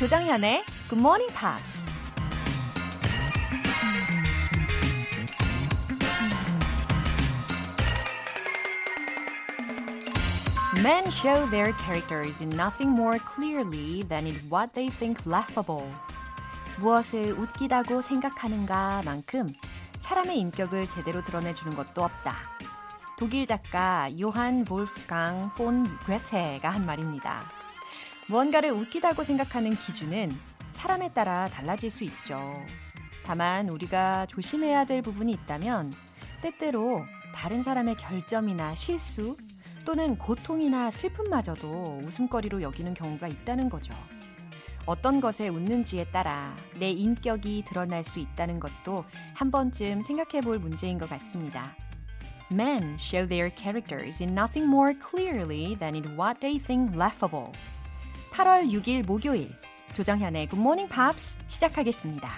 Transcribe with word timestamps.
조정현의 0.00 0.64
Good 0.88 0.98
Morning 0.98 1.30
Pops. 1.34 1.84
Men 10.82 11.04
show 11.08 11.44
their 11.50 11.74
characters 11.76 12.40
in 12.40 12.48
nothing 12.56 12.90
more 12.90 13.18
clearly 13.18 14.02
than 14.08 14.26
in 14.26 14.36
what 14.50 14.72
they 14.72 14.88
think 14.88 15.20
laughable. 15.26 15.86
무엇을 16.78 17.32
웃기다고 17.38 18.00
생각하는가 18.00 19.02
만큼 19.04 19.52
사람의 19.98 20.38
인격을 20.38 20.88
제대로 20.88 21.22
드러내주는 21.22 21.76
것도 21.76 22.02
없다. 22.02 22.36
독일 23.18 23.44
작가 23.44 24.08
요한 24.18 24.64
볼프강 24.64 25.52
폰 25.56 25.86
괴테가 26.06 26.70
한 26.70 26.86
말입니다. 26.86 27.59
무언가를 28.30 28.70
웃기다고 28.70 29.24
생각하는 29.24 29.74
기준은 29.74 30.32
사람에 30.74 31.12
따라 31.12 31.48
달라질 31.48 31.90
수 31.90 32.04
있죠. 32.04 32.64
다만 33.24 33.68
우리가 33.68 34.26
조심해야 34.26 34.84
될 34.84 35.02
부분이 35.02 35.32
있다면 35.32 35.92
때때로 36.40 37.04
다른 37.34 37.64
사람의 37.64 37.96
결점이나 37.96 38.76
실수 38.76 39.36
또는 39.84 40.16
고통이나 40.16 40.92
슬픔마저도 40.92 42.02
웃음거리로 42.04 42.62
여기는 42.62 42.94
경우가 42.94 43.26
있다는 43.26 43.68
거죠. 43.68 43.92
어떤 44.86 45.20
것에 45.20 45.48
웃는지에 45.48 46.12
따라 46.12 46.54
내 46.78 46.88
인격이 46.88 47.64
드러날 47.66 48.04
수 48.04 48.20
있다는 48.20 48.60
것도 48.60 49.04
한 49.34 49.50
번쯤 49.50 50.04
생각해 50.04 50.40
볼 50.42 50.60
문제인 50.60 50.98
것 50.98 51.08
같습니다. 51.08 51.74
Men 52.52 52.94
show 52.94 53.28
their 53.28 53.52
characters 53.52 54.22
in 54.22 54.38
nothing 54.38 54.68
more 54.68 54.94
clearly 54.94 55.76
than 55.76 55.96
in 55.96 56.16
what 56.16 56.40
they 56.40 56.62
think 56.64 56.94
laughable. 56.96 57.50
8월 58.32 58.70
6일 58.70 59.04
목요일 59.04 59.50
조정현의 59.92 60.48
Good 60.48 60.60
Morning 60.60 60.92
Pops 60.92 61.36
시작하겠습니다. 61.48 62.28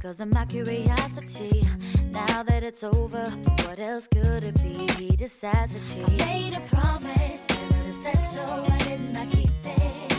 Cause 0.00 0.20
of 0.20 0.32
my 0.32 0.44
curiosity. 0.44 1.66
Now 2.12 2.44
that 2.44 2.62
it's 2.62 2.84
over, 2.84 3.30
what 3.64 3.80
else 3.80 4.06
could 4.06 4.44
it 4.44 4.54
be? 4.62 4.86
He 4.94 5.16
decides 5.16 5.74
to 5.74 5.80
cheat. 5.94 6.22
I 6.22 6.26
made 6.26 6.54
a 6.54 6.60
promise, 6.60 7.44
never 7.48 7.82
to 7.84 7.92
settle. 7.92 8.62
Why 8.62 8.78
didn't 8.78 9.16
I 9.16 9.26
keep 9.26 9.50
it? 9.64 10.12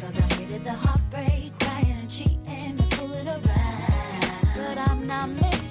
Cause 0.00 0.18
I 0.18 0.22
hated 0.34 0.64
the 0.64 0.72
heartbreak, 0.72 1.52
crying 1.60 1.98
and 2.00 2.10
cheating 2.10 2.40
and 2.46 2.94
fooling 2.94 3.28
around. 3.28 4.48
But 4.56 4.78
I'm 4.78 5.06
not 5.06 5.28
missing 5.28 5.67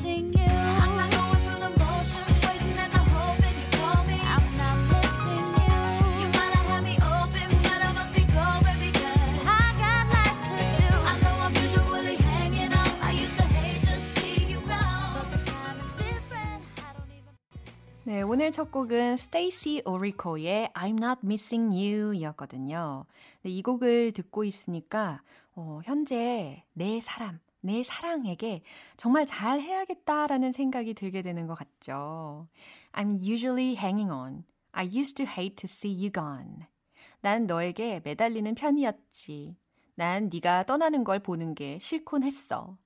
네, 18.18 18.24
오늘 18.24 18.52
첫 18.52 18.72
곡은 18.72 19.18
스테이시 19.18 19.84
오리코의 19.86 20.72
I'm 20.74 20.98
Not 20.98 21.20
Missing 21.24 21.72
You이었거든요. 21.72 23.06
네, 23.44 23.52
이 23.52 23.62
곡을 23.62 24.12
듣고 24.12 24.44
있으니까 24.44 25.22
어, 25.54 25.82
현재 25.84 26.64
내 26.74 27.00
사람, 27.00 27.40
내 27.62 27.84
사랑에게 27.84 28.64
정말 28.98 29.28
잘 29.28 29.62
해야겠다라는 29.62 30.52
생각이 30.52 30.96
들게 30.96 31.22
되는 31.22 31.46
것 31.46 31.54
같죠. 31.54 32.48
I'm 32.92 33.22
usually 33.22 33.76
hanging 33.76 34.12
on. 34.12 34.46
I 34.72 34.88
used 34.88 35.14
to 35.18 35.28
hate 35.28 35.56
to 35.58 35.68
see 35.68 35.94
you 35.94 36.12
gone. 36.12 36.66
난 37.22 37.46
너에게 37.46 38.02
매달리는 38.04 38.56
편이었지. 38.56 39.56
난 39.94 40.32
네가 40.34 40.64
떠나는 40.64 41.04
걸 41.04 41.20
보는 41.20 41.54
게 41.54 41.78
싫곤 41.78 42.24
했어. 42.24 42.80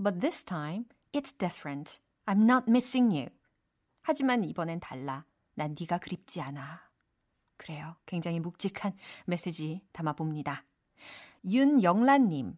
But 0.00 0.20
this 0.20 0.44
time, 0.44 0.84
it's 1.12 1.36
different. 1.36 1.98
I'm 2.24 2.42
not 2.42 2.70
missing 2.70 3.12
you. 3.12 3.35
하지만 4.08 4.44
이번엔 4.44 4.78
달라. 4.78 5.24
난 5.54 5.74
네가 5.76 5.98
그립지 5.98 6.40
않아. 6.40 6.80
그래요. 7.56 7.96
굉장히 8.06 8.38
묵직한 8.38 8.92
메시지 9.24 9.82
담아봅니다. 9.90 10.64
윤영란님. 11.44 12.56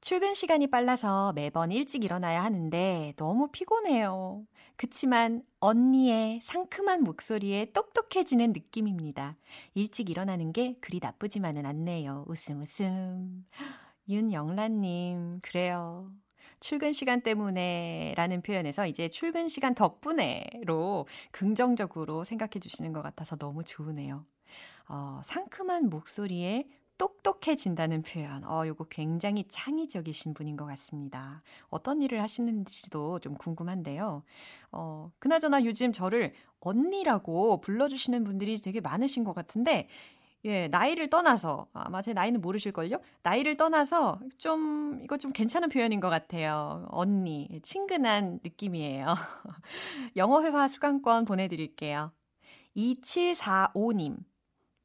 출근 0.00 0.34
시간이 0.34 0.68
빨라서 0.68 1.32
매번 1.32 1.72
일찍 1.72 2.04
일어나야 2.04 2.44
하는데 2.44 3.14
너무 3.16 3.48
피곤해요. 3.48 4.46
그치만 4.76 5.42
언니의 5.58 6.40
상큼한 6.40 7.02
목소리에 7.02 7.72
똑똑해지는 7.72 8.52
느낌입니다. 8.52 9.36
일찍 9.74 10.08
일어나는 10.08 10.52
게 10.52 10.76
그리 10.80 11.00
나쁘지만은 11.02 11.66
않네요. 11.66 12.26
웃음 12.28 12.62
웃음. 12.62 13.44
윤영란님, 14.08 15.40
그래요. 15.42 16.12
출근 16.60 16.92
시간 16.92 17.22
때문에 17.22 18.14
라는 18.16 18.42
표현에서 18.42 18.86
이제 18.86 19.08
출근 19.08 19.48
시간 19.48 19.74
덕분에로 19.74 21.06
긍정적으로 21.30 22.24
생각해 22.24 22.60
주시는 22.60 22.92
것 22.92 23.02
같아서 23.02 23.36
너무 23.36 23.64
좋으네요. 23.64 24.24
어, 24.88 25.20
상큼한 25.24 25.88
목소리에 25.88 26.68
똑똑해진다는 26.98 28.02
표현. 28.02 28.44
어, 28.44 28.66
요거 28.66 28.84
굉장히 28.90 29.44
창의적이신 29.48 30.34
분인 30.34 30.58
것 30.58 30.66
같습니다. 30.66 31.42
어떤 31.70 32.02
일을 32.02 32.20
하시는지도 32.20 33.20
좀 33.20 33.34
궁금한데요. 33.36 34.22
어, 34.72 35.10
그나저나 35.18 35.64
요즘 35.64 35.92
저를 35.92 36.34
언니라고 36.60 37.62
불러주시는 37.62 38.22
분들이 38.22 38.58
되게 38.58 38.80
많으신 38.80 39.24
것 39.24 39.32
같은데, 39.32 39.88
예, 40.46 40.68
나이를 40.68 41.10
떠나서, 41.10 41.68
아마 41.74 42.00
제 42.00 42.14
나이는 42.14 42.40
모르실걸요? 42.40 42.98
나이를 43.22 43.56
떠나서 43.58 44.20
좀, 44.38 45.00
이거 45.02 45.18
좀 45.18 45.32
괜찮은 45.32 45.68
표현인 45.68 46.00
것 46.00 46.08
같아요. 46.08 46.86
언니. 46.90 47.60
친근한 47.62 48.40
느낌이에요. 48.42 49.06
영어 50.16 50.42
회화 50.42 50.66
수강권 50.66 51.26
보내드릴게요. 51.26 52.12
2745님. 52.76 54.16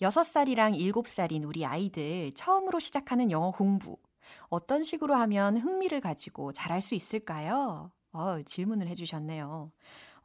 6살이랑 0.02 0.78
7살인 0.78 1.48
우리 1.48 1.66
아이들 1.66 2.34
처음으로 2.34 2.80
시작하는 2.80 3.32
영어 3.32 3.52
공부. 3.52 3.98
어떤 4.50 4.84
식으로 4.84 5.16
하면 5.16 5.58
흥미를 5.58 6.02
가지고 6.02 6.52
잘할 6.52 6.82
수 6.82 6.96
있을까요? 6.96 7.92
어, 8.12 8.42
질문을 8.44 8.88
해주셨네요. 8.88 9.72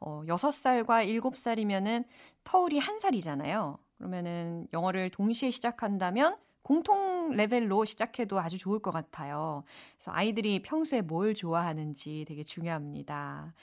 어, 0.01 0.23
6살과 0.25 1.07
7살이면은 1.07 2.05
터울이 2.43 2.79
1살이잖아요. 2.79 3.77
그러면은 4.01 4.65
영어를 4.73 5.11
동시에 5.11 5.51
시작한다면 5.51 6.35
공통 6.63 7.29
레벨로 7.35 7.85
시작해도 7.85 8.39
아주 8.39 8.57
좋을 8.57 8.79
것 8.79 8.89
같아요. 8.89 9.63
그래서 9.95 10.11
아이들이 10.11 10.63
평소에 10.63 11.01
뭘 11.01 11.35
좋아하는지 11.35 12.25
되게 12.27 12.41
중요합니다. 12.41 13.53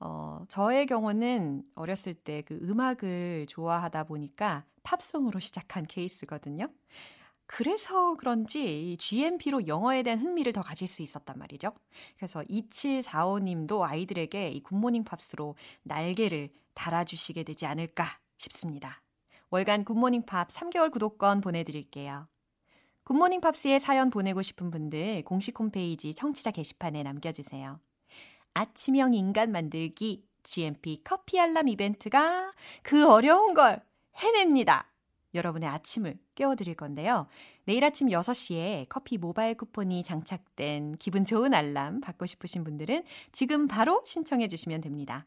어, 0.00 0.44
저의 0.48 0.86
경우는 0.86 1.62
어렸을 1.76 2.14
때 2.14 2.42
그 2.42 2.58
음악을 2.60 3.46
좋아하다 3.48 4.04
보니까 4.04 4.64
팝송으로 4.82 5.38
시작한 5.38 5.86
케이스거든요. 5.86 6.68
그래서 7.46 8.16
그런지 8.16 8.96
GMP로 8.98 9.68
영어에 9.68 10.02
대한 10.02 10.18
흥미를 10.18 10.52
더 10.52 10.62
가질 10.62 10.88
수 10.88 11.02
있었단 11.02 11.38
말이죠. 11.38 11.72
그래서 12.16 12.40
2745님도 12.40 13.82
아이들에게 13.82 14.48
이 14.50 14.60
굿모닝 14.60 15.04
팝스로 15.04 15.54
날개를 15.84 16.50
달아주시게 16.74 17.44
되지 17.44 17.66
않을까 17.66 18.18
싶습니다. 18.38 19.03
월간 19.54 19.84
굿모닝 19.84 20.22
팝스 20.26 20.48
3개월 20.48 20.90
구독권 20.90 21.40
보내드릴게요. 21.40 22.26
굿모닝 23.04 23.40
팝스에 23.40 23.78
사연 23.78 24.10
보내고 24.10 24.42
싶은 24.42 24.72
분들 24.72 25.22
공식 25.22 25.56
홈페이지 25.56 26.12
청취자 26.12 26.50
게시판에 26.50 27.04
남겨주세요. 27.04 27.78
아침형 28.54 29.14
인간 29.14 29.52
만들기 29.52 30.26
GMP 30.42 31.02
커피 31.04 31.38
알람 31.38 31.68
이벤트가 31.68 32.52
그 32.82 33.08
어려운 33.08 33.54
걸 33.54 33.80
해냅니다. 34.16 34.90
여러분의 35.36 35.68
아침을 35.68 36.18
깨워드릴 36.34 36.74
건데요. 36.74 37.28
내일 37.64 37.84
아침 37.84 38.08
6시에 38.08 38.86
커피 38.88 39.18
모바일 39.18 39.56
쿠폰이 39.56 40.02
장착된 40.02 40.96
기분 40.98 41.24
좋은 41.24 41.54
알람 41.54 42.00
받고 42.00 42.26
싶으신 42.26 42.64
분들은 42.64 43.04
지금 43.30 43.68
바로 43.68 44.02
신청해 44.04 44.48
주시면 44.48 44.80
됩니다. 44.80 45.26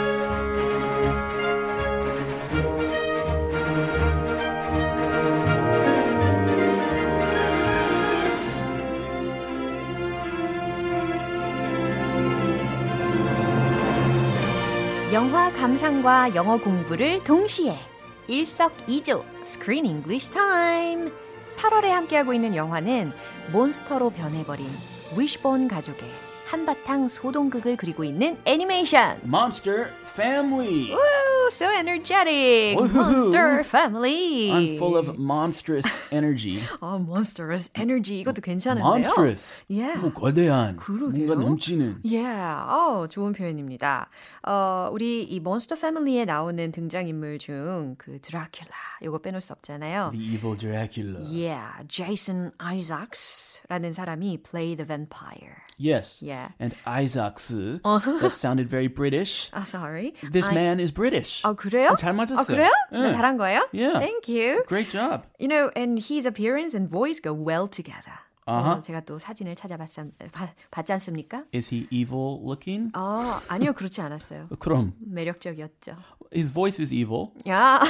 영화 15.11 15.51
감상과 15.51 16.35
영어 16.35 16.55
공부를 16.55 17.21
동시에 17.21 17.77
일석이조 18.27 19.25
Screen 19.43 19.85
English 19.85 20.31
Time. 20.31 21.11
8월에 21.57 21.87
함께하고 21.87 22.33
있는 22.33 22.55
영화는 22.55 23.11
몬스터로 23.51 24.11
변해버린 24.11 24.69
위시본 25.17 25.67
가족의 25.67 26.07
한바탕 26.51 27.07
소동극을 27.07 27.77
그리고 27.77 28.03
있는 28.03 28.37
애니메이션. 28.43 29.17
Monster 29.23 29.89
Family. 30.03 30.91
Woo, 30.91 31.47
so 31.49 31.65
energetic. 31.71 32.77
Monster 32.77 33.63
Family. 33.63 34.49
I'm 34.51 34.77
full 34.77 34.97
of 34.97 35.17
monstrous 35.17 35.87
energy. 36.11 36.59
어, 36.81 36.99
monstrous 36.99 37.69
energy 37.73 38.19
이것도 38.19 38.41
괜찮은데요. 38.41 38.83
monstrous. 38.85 39.63
Yeah. 39.69 39.97
뭐 40.01 40.11
거대한. 40.11 40.75
그러게요. 40.75 41.25
뭔가 41.25 41.35
넘치는. 41.41 42.01
Yeah, 42.03 42.67
어, 42.67 43.07
좋은 43.09 43.31
표현입니다. 43.31 44.09
어, 44.45 44.89
우리 44.91 45.23
이 45.23 45.39
몬스터 45.39 45.75
패밀리에 45.75 46.25
나오는 46.25 46.69
등장인물 46.73 47.39
중 47.39 47.95
그 47.97 48.19
드라큘라 48.19 48.67
이거 49.01 49.17
빼놓을 49.19 49.39
수 49.41 49.53
없잖아요. 49.53 50.09
The 50.11 50.33
evil 50.33 50.57
Dracula. 50.57 51.21
Yeah, 51.23 51.87
Jason 51.87 52.51
Isaacs라는 52.59 53.93
사람이 53.93 54.43
play 54.43 54.75
the 54.75 54.85
vampire. 54.85 55.63
Yes. 55.80 56.22
Yeah. 56.22 56.48
And 56.58 56.74
Isaacs. 56.86 57.48
That 57.52 58.32
sounded 58.32 58.66
very 58.68 58.86
British. 58.88 59.50
아, 59.52 59.66
sorry. 59.66 60.14
This 60.32 60.48
I- 60.48 60.54
man 60.54 60.80
is 60.80 60.90
British. 60.90 61.42
아, 61.44 61.54
그래요? 61.54 61.90
어, 61.90 61.96
잘 61.96 62.14
맞았어요. 62.14 62.40
아, 62.40 62.44
그래요? 62.44 62.70
나 62.90 63.02
네. 63.08 63.12
잘한 63.12 63.36
거예요? 63.36 63.60
Yeah. 63.72 63.98
Thank 63.98 64.28
you. 64.28 64.64
Great 64.66 64.88
job. 64.90 65.26
You 65.38 65.48
know, 65.48 65.70
and 65.76 65.98
his 65.98 66.24
appearance 66.26 66.72
and 66.74 66.88
voice 66.88 67.20
go 67.20 67.34
well 67.34 67.68
together. 67.68 68.24
어, 68.45 68.81
제가 68.81 69.01
또 69.01 69.19
사진을 69.19 69.55
찾아봤지 69.55 70.01
않습니까? 70.93 71.43
Is 71.53 71.73
he 71.73 71.87
evil 71.91 72.39
looking? 72.43 72.91
아, 72.93 73.41
아니요, 73.47 73.73
그렇지 73.73 74.01
않았어요. 74.01 74.47
그럼 74.59 74.93
매력적이었죠. 74.99 75.95
his 76.33 76.51
voice 76.51 76.81
is 76.81 76.93
evil. 76.93 77.27
야, 77.47 77.81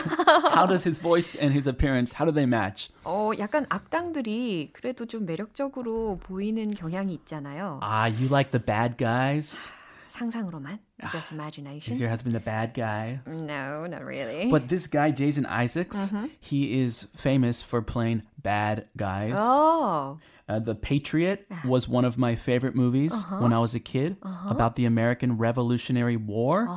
How 0.53 0.67
does 0.67 0.87
his 0.87 0.99
voice 0.99 1.37
and 1.39 1.53
his 1.53 1.67
appearance 1.69 2.15
how 2.19 2.25
do 2.25 2.33
they 2.33 2.45
match? 2.47 2.91
어, 3.03 3.31
약간 3.39 3.65
악당들이 3.69 4.71
그래도 4.73 5.05
좀 5.05 5.25
매력적으로 5.25 6.17
보이는 6.23 6.73
경향이 6.73 7.13
있잖아요. 7.13 7.79
Ah, 7.83 8.09
you 8.11 8.27
like 8.29 8.51
the 8.51 8.63
bad 8.63 8.97
guys? 8.97 9.55
상상으로만. 10.20 10.78
Just 11.12 11.32
imagination. 11.32 11.92
Is 11.92 12.00
your 12.00 12.08
husband 12.08 12.36
a 12.36 12.40
bad 12.40 12.72
guy? 12.74 13.20
No, 13.26 13.86
not 13.86 14.04
really. 14.04 14.50
But 14.50 14.68
this 14.68 14.86
guy, 14.86 15.10
Jason 15.10 15.44
Isaacs, 15.46 16.12
he 16.40 16.80
is 16.80 17.08
famous 17.14 17.60
for 17.62 17.82
playing 17.82 18.22
bad 18.42 18.86
guys. 18.96 19.34
어, 19.34 20.18
Uh, 20.48 20.60
the 20.60 20.76
Patriot 20.76 21.44
was 21.64 21.88
one 21.88 22.04
of 22.04 22.16
my 22.16 22.36
favorite 22.36 22.76
movies 22.76 23.10
when 23.42 23.52
I 23.52 23.58
was 23.58 23.74
a 23.74 23.80
kid 23.80 24.16
about 24.48 24.76
the 24.76 24.84
American 24.86 25.38
Revolutionary 25.38 26.16
War. 26.16 26.68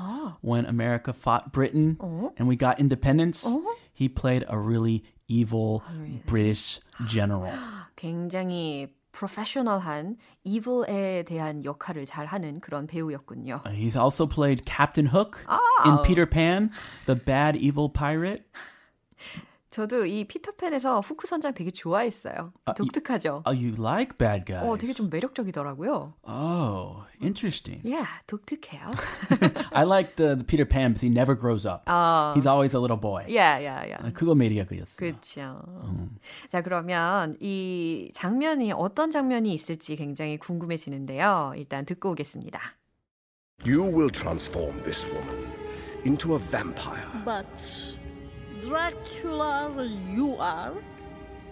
When 0.41 0.65
America 0.65 1.13
fought 1.13 1.53
Britain 1.53 1.95
and 2.35 2.47
we 2.47 2.55
got 2.55 2.79
independence, 2.79 3.45
he 3.93 4.09
played 4.09 4.43
a 4.49 4.57
really 4.57 5.03
evil 5.27 5.83
British 6.25 6.79
general. 7.05 7.53
굉장히 7.95 8.87
프로페셔널한 9.13 10.17
이블에 10.43 11.23
대한 11.23 11.65
역할을 11.65 12.05
잘 12.05 12.25
하는 12.25 12.59
그런 12.59 12.87
배우였군요. 12.87 13.61
Uh, 13.65 13.71
He's 13.71 13.95
also 13.95 14.27
played 14.27 14.65
Captain 14.65 15.07
Hook 15.07 15.45
in 15.85 15.97
Peter 16.03 16.25
Pan, 16.25 16.71
the 17.05 17.15
bad 17.15 17.55
evil 17.57 17.89
pirate. 17.89 18.43
저도 19.74 20.06
이 20.06 20.22
피터팬에서 20.22 21.00
후크 21.00 21.26
선장 21.26 21.52
되게 21.52 21.72
좋아했어요. 21.72 22.52
독특하죠? 22.76 23.42
Oh, 23.44 23.50
you 23.52 23.74
like 23.76 24.16
bad 24.16 24.44
guys? 24.46 24.64
어, 24.64 24.78
되게 24.78 24.92
좀 24.92 25.10
매력적이더라고요. 25.10 26.14
Oh, 26.22 27.02
interesting. 27.20 27.82
Yeah, 27.82 28.06
독특해요. 28.28 28.86
I 29.74 29.82
liked 29.82 30.20
uh, 30.20 30.36
the 30.36 30.44
Peter 30.44 30.64
Pan 30.64 30.92
because 30.92 31.02
he 31.02 31.10
never 31.10 31.34
grows 31.34 31.66
up. 31.66 31.82
He's 32.38 32.46
always 32.46 32.74
a 32.74 32.78
little 32.78 32.96
boy. 32.96 33.24
yeah, 33.26 33.58
yeah, 33.58 33.84
yeah. 33.84 33.98
아, 34.00 34.12
그거 34.14 34.36
매력이었어. 34.36 34.94
그렇죠. 34.94 35.60
자, 36.46 36.62
그러면 36.62 37.36
이 37.40 38.12
장면이 38.14 38.70
어떤 38.70 39.10
장면이 39.10 39.52
있을지 39.52 39.96
굉장히 39.96 40.38
궁금해지는데요. 40.38 41.54
일단 41.56 41.84
듣고 41.84 42.12
오겠습니다. 42.12 42.60
You 43.66 43.82
will 43.82 44.10
transform 44.10 44.80
this 44.84 45.04
woman 45.10 45.50
into 46.04 46.36
a 46.36 46.38
vampire. 46.38 47.24
But 47.24 47.58
Dracula 48.66 49.70
you 50.10 50.36
are. 50.38 50.72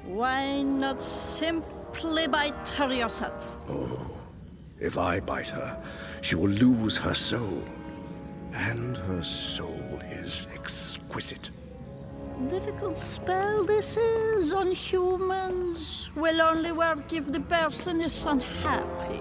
Why 0.05 0.63
not 0.63 1.03
simply 1.03 2.27
bite 2.27 2.69
her 2.77 2.93
yourself? 2.93 3.57
Oh, 3.69 4.19
If 4.81 4.97
I 4.97 5.21
bite 5.21 5.51
her, 5.51 5.77
she 6.23 6.35
will 6.37 6.51
lose 6.51 6.97
her 6.97 7.15
soul. 7.15 7.63
And 8.55 8.97
her 8.97 9.23
soul 9.23 10.01
is 10.03 10.47
exquisite. 10.55 11.51
Difficult 12.49 12.99
spell 12.99 13.65
this 13.65 13.97
is 13.97 14.53
on 14.53 14.73
humans. 14.73 16.11
Will 16.17 16.41
only 16.41 16.73
work 16.73 17.13
if 17.13 17.31
the 17.31 17.41
person 17.41 18.01
is 18.01 18.25
unhappy. 18.25 19.21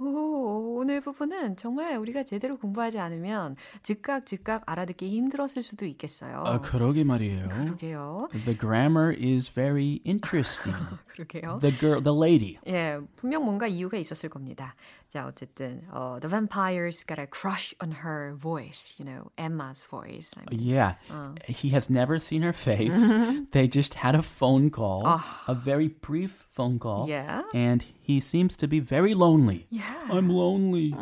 오, 0.00 0.76
오늘 0.78 1.00
부분은 1.00 1.56
정말 1.56 1.96
우리가 1.96 2.22
제대로 2.22 2.56
공부하지 2.56 3.00
않으면 3.00 3.56
즉각 3.82 4.26
즉각 4.26 4.62
알아듣기 4.66 5.08
힘들었을 5.08 5.62
수도 5.62 5.86
있겠어요. 5.86 6.44
아, 6.46 6.60
그러게 6.60 7.02
말이에요. 7.02 7.48
그러게요. 7.48 8.28
The 8.32 8.56
grammar 8.56 9.12
is 9.18 9.52
very 9.52 10.00
interesting. 10.06 10.78
그러게요. 11.08 11.58
The 11.60 11.76
girl, 11.76 12.02
the 12.02 12.16
lady. 12.16 12.58
예, 12.68 13.00
분명 13.16 13.44
뭔가 13.44 13.66
이유가 13.66 13.96
있었을 13.96 14.28
겁니다. 14.28 14.76
자, 15.09 15.27
어쨌든 15.27 15.81
어, 15.91 16.19
the 16.19 16.27
vampires 16.27 17.03
got 17.05 17.19
a 17.19 17.27
crush 17.27 17.73
on 17.79 17.91
her 18.03 18.33
voice, 18.35 18.95
you 18.97 19.05
know, 19.05 19.29
Emma's 19.37 19.83
voice. 19.83 20.33
I 20.35 20.49
mean, 20.49 20.59
Yeah. 20.59 20.95
He 21.47 21.69
has 21.69 21.89
never 21.89 22.17
seen 22.17 22.41
her 22.41 22.53
face. 22.53 22.97
they 23.51 23.67
just 23.67 23.93
had 23.93 24.15
a 24.15 24.21
phone 24.23 24.71
call, 24.71 25.05
a 25.47 25.53
very 25.53 25.87
brief 25.89 26.47
phone 26.51 26.79
call. 26.79 27.07
Yeah. 27.07 27.43
And 27.53 27.85
he 28.01 28.19
seems 28.19 28.57
to 28.57 28.67
be 28.67 28.79
very 28.79 29.13
lonely. 29.13 29.67
Yeah. 29.69 29.83
I'm 30.09 30.29
lonely. 30.29 30.93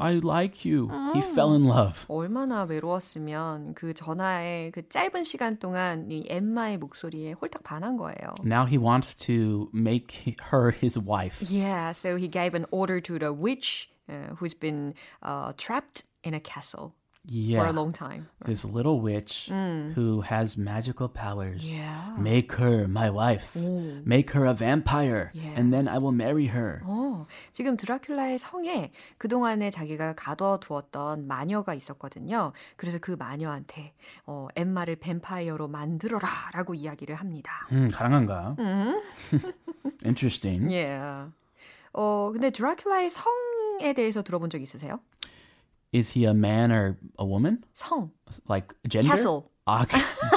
I 0.00 0.20
like 0.22 0.64
you. 0.64 0.88
He 1.14 1.20
fell 1.20 1.54
in 1.54 1.64
love. 1.66 2.06
얼마나 2.08 2.64
외로웠으면 2.64 3.74
그 3.74 3.94
전화의 3.94 4.72
그 4.72 4.88
짧은 4.88 5.24
시간 5.24 5.58
동안 5.58 6.10
이 6.10 6.24
엠마의 6.28 6.78
목소리에 6.78 7.32
홀딱 7.32 7.62
반한 7.62 7.96
거예요. 7.96 8.34
Now 8.44 8.66
he 8.66 8.78
wants 8.78 9.14
to 9.26 9.68
make 9.72 10.36
her 10.52 10.70
his 10.70 10.98
wife. 10.98 11.42
Yeah, 11.50 11.92
so 11.92 12.16
he 12.16 12.28
gave 12.28 12.54
an 12.54 12.66
order 12.70 13.00
to 13.00 13.18
the 13.18 13.32
witch 13.32 13.88
uh, 14.08 14.34
who's 14.36 14.54
been 14.54 14.94
uh, 15.22 15.52
trapped 15.56 16.04
in 16.22 16.34
a 16.34 16.40
castle 16.40 16.94
For 17.27 17.65
Yeah. 17.65 17.69
a 17.69 17.73
long 17.73 17.91
time. 17.91 18.27
This 18.45 18.63
little 18.65 19.01
witch 19.01 19.49
who 19.95 20.21
has 20.21 20.57
magical 20.57 21.09
powers. 21.09 21.65
Yeah. 21.65 22.13
Make 22.17 22.53
her 22.59 22.87
my 22.87 23.09
wife. 23.09 23.55
Make 24.05 24.31
her 24.37 24.45
a 24.45 24.53
vampire. 24.53 25.31
Yeah. 25.33 25.57
And 25.57 25.73
then 25.73 25.87
I 25.87 25.97
will 25.97 26.13
marry 26.13 26.47
her. 26.47 26.81
어, 26.85 27.25
지금 27.51 27.77
드라큘라의 27.77 28.37
성에 28.37 28.91
그동안에 29.17 29.71
자기가 29.71 30.13
가둬두었던 30.13 31.25
마녀가 31.27 31.73
있었거든요. 31.73 32.53
그래서 32.77 32.99
그 32.99 33.11
마녀한테 33.17 33.93
어, 34.25 34.47
엠마를 34.55 34.97
뱀파이어로 34.97 35.67
만들어라 35.67 36.27
라고 36.53 36.73
이야기를 36.73 37.15
합니다. 37.15 37.67
음, 37.71 37.89
가능한가? 37.89 38.55
Interesting. 40.05 40.67
Yeah. 40.71 41.31
어, 41.93 42.29
근데 42.33 42.49
드라큘라의 42.49 43.09
성에 43.09 43.93
대해서 43.93 44.21
들어본 44.21 44.49
적 44.49 44.61
있으세요? 44.61 44.99
Is 45.94 46.10
he 46.12 46.24
a 46.24 46.32
man 46.34 46.70
or 46.70 46.96
a 47.18 47.24
woman? 47.24 47.64
성, 47.74 48.10
Like 48.48 48.72
gender? 48.88 49.08
castle. 49.10 49.50
아, 49.66 49.84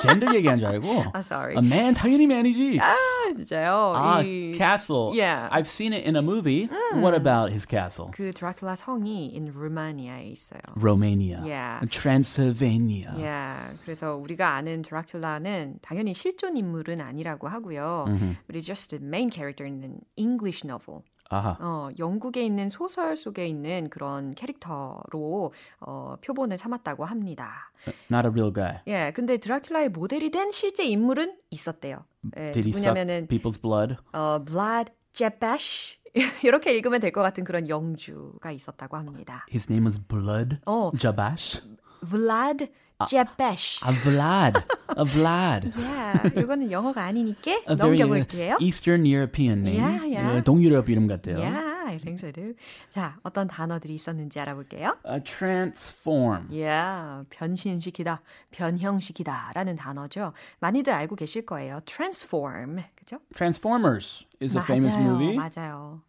젠더 0.02 0.34
얘기한 0.36 0.60
줄 0.60 0.68
알고. 0.68 1.12
I'm 1.14 1.24
sorry. 1.24 1.56
A 1.56 1.62
man 1.64 1.96
당연히 1.96 2.28
man이지. 2.28 2.78
아, 2.80 2.96
진짜요? 3.36 3.94
아, 3.96 4.22
이, 4.22 4.54
castle. 4.56 5.12
Yeah. 5.16 5.48
I've 5.52 5.66
seen 5.68 5.92
it 5.94 6.06
in 6.06 6.16
a 6.16 6.22
movie. 6.22 6.70
What 6.94 7.16
about 7.16 7.52
his 7.52 7.66
castle? 7.66 8.12
그 8.14 8.30
드라큘라 8.32 8.76
성이 8.76 9.34
in 9.34 9.48
Romania에 9.54 10.30
있어요. 10.34 10.62
Romania. 10.76 11.42
Yeah. 11.44 11.80
Transylvania. 11.90 13.12
Yeah. 13.18 13.78
그래서 13.86 14.16
우리가 14.16 14.56
아는 14.56 14.82
드라큘라는 14.84 15.80
당연히 15.82 16.14
실존 16.14 16.58
인물은 16.58 17.02
아니라고 17.02 17.48
하고요. 17.48 18.06
But 18.48 18.56
it's 18.56 18.66
just 18.68 18.90
the 18.92 19.00
main 19.04 19.30
character 19.32 19.66
in 19.66 19.82
an 19.84 20.02
English 20.16 20.64
novel. 20.64 21.04
아하. 21.31 21.57
어, 21.61 21.91
영국에 21.99 22.43
있는 22.45 22.71
소설 22.71 23.17
속에 23.17 23.47
있는 23.47 23.91
그런 23.91 24.35
캐릭터로 24.35 25.53
어, 25.81 26.17
표본을 26.25 26.57
삼았다고 26.59 27.05
합니다. 27.05 27.71
Not 28.11 28.27
a 28.27 28.31
real 28.31 28.53
guy. 28.53 28.81
예, 28.87 29.13
근데 29.15 29.37
드라큘라의 29.37 29.91
모델이 29.91 30.31
된 30.31 30.51
실제 30.53 30.85
인물은 30.85 31.37
있었대요. 31.51 32.05
예, 32.37 32.53
Did 32.53 32.69
he 32.69 32.73
suck 32.73 32.95
people's 33.29 33.61
blood? 33.61 33.97
어, 34.13 34.43
Vlad 34.45 34.93
Jepesh 35.13 35.99
이렇게 36.43 36.73
읽으면 36.75 37.01
될 37.01 37.13
것 37.13 37.23
같은 37.23 37.45
그런 37.45 37.69
영주가 37.69 38.51
있었다고 38.51 38.97
합니다. 38.97 39.45
His 39.51 39.71
name 39.71 39.87
was 39.87 40.01
Blood 40.07 40.57
어, 40.67 40.91
Jabash. 40.99 41.63
Vlad 42.03 42.71
Jepesh. 43.07 43.81
A 43.87 43.93
Vlad. 43.93 44.65
A 44.97 45.05
Vlad. 45.05 45.71
Yeah, 45.79 46.31
이거는 46.35 46.71
영어가 46.73 47.05
아니니까 47.05 47.51
A 47.69 47.77
very 47.77 47.97
uh, 48.01 48.07
넘겨볼게요. 48.09 48.57
Eastern 48.61 49.07
European 49.07 49.63
name. 49.63 49.79
Yeah, 49.81 50.05
yeah. 50.05 50.37
예, 50.39 50.43
동유럽 50.43 50.89
이름 50.89 51.07
같아요. 51.07 51.39
Yeah, 51.39 51.87
I 51.87 51.99
think 51.99 52.19
so 52.19 52.33
too. 52.33 52.55
자, 52.91 53.17
어떤 53.23 53.47
단어들이 53.47 53.95
있었는지 53.95 54.41
알아볼게요. 54.41 54.97
A 55.07 55.21
transform. 55.23 56.49
Yeah, 56.51 57.25
변신시키다, 57.31 58.21
변형시키다라는 58.51 59.77
단어죠. 59.77 60.33
많이들 60.59 60.93
알고 60.93 61.15
계실 61.15 61.47
거예요. 61.47 61.81
Transform, 61.87 62.83
그죠? 62.97 63.19
Transformers 63.35 64.27
is 64.43 64.57
a 64.57 64.63
famous 64.63 64.97
맞아요, 64.97 65.09
movie. 65.09 65.37
맞아요. 65.37 66.01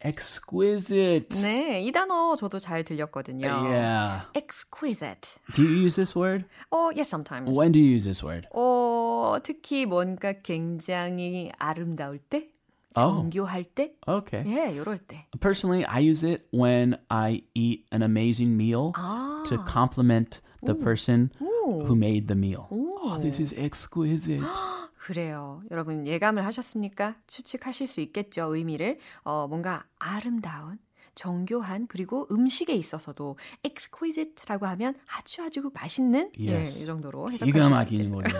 Exquisite. 0.00 1.40
네, 1.42 1.80
이 1.82 1.90
단어 1.90 2.36
저도 2.36 2.58
잘 2.58 2.84
들렸거든요. 2.84 3.46
Yeah. 3.46 4.22
Exquisite. 4.34 5.38
Do 5.54 5.62
you 5.64 5.84
use 5.84 5.96
this 5.96 6.14
word? 6.16 6.44
어, 6.70 6.90
yes, 6.94 7.08
sometimes. 7.08 7.56
When 7.56 7.72
do 7.72 7.78
you 7.80 7.90
use 7.96 8.04
this 8.04 8.22
word? 8.22 8.46
어, 8.54 9.38
특히 9.42 9.86
뭔가 9.86 10.32
굉장히 10.42 11.50
아름다울 11.58 12.18
때, 12.18 12.50
Oh. 12.98 13.12
정교할 13.28 13.64
때, 13.64 13.92
Okay. 14.08 14.42
예, 14.46 14.76
요럴 14.76 14.98
때. 14.98 15.26
Personally, 15.40 15.84
I 15.84 16.00
use 16.00 16.24
it 16.24 16.46
when 16.52 16.96
I 17.10 17.42
eat 17.54 17.84
an 17.90 18.02
amazing 18.02 18.56
meal 18.56 18.92
아, 18.96 19.42
to 19.48 19.58
compliment 19.66 20.40
the 20.64 20.74
person 20.74 21.30
오. 21.40 21.84
who 21.84 21.94
made 21.94 22.26
the 22.28 22.34
meal. 22.36 22.68
Oh, 22.70 23.18
this 23.20 23.38
is 23.38 23.52
exquisite. 23.52 24.40
그래요. 25.05 25.61
여러분 25.71 26.05
예감을 26.05 26.45
하셨습니까? 26.45 27.15
추측하실 27.25 27.87
수 27.87 28.01
있겠죠, 28.01 28.55
의미를. 28.55 28.99
어, 29.23 29.47
뭔가 29.47 29.83
아름다운, 29.97 30.77
정교한, 31.15 31.87
그리고 31.87 32.27
음식에 32.31 32.73
있어서도 32.75 33.35
exquisite라고 33.63 34.67
하면 34.67 34.93
아주 35.17 35.41
아주 35.41 35.71
맛있는 35.73 36.29
Yes. 36.39 36.77
예, 36.79 36.83
이 36.83 36.85
정도로 36.85 37.25
기가 37.25 37.45
해석하실 37.45 37.63
수 37.63 37.69
막히는. 37.69 38.11
거죠. 38.11 38.37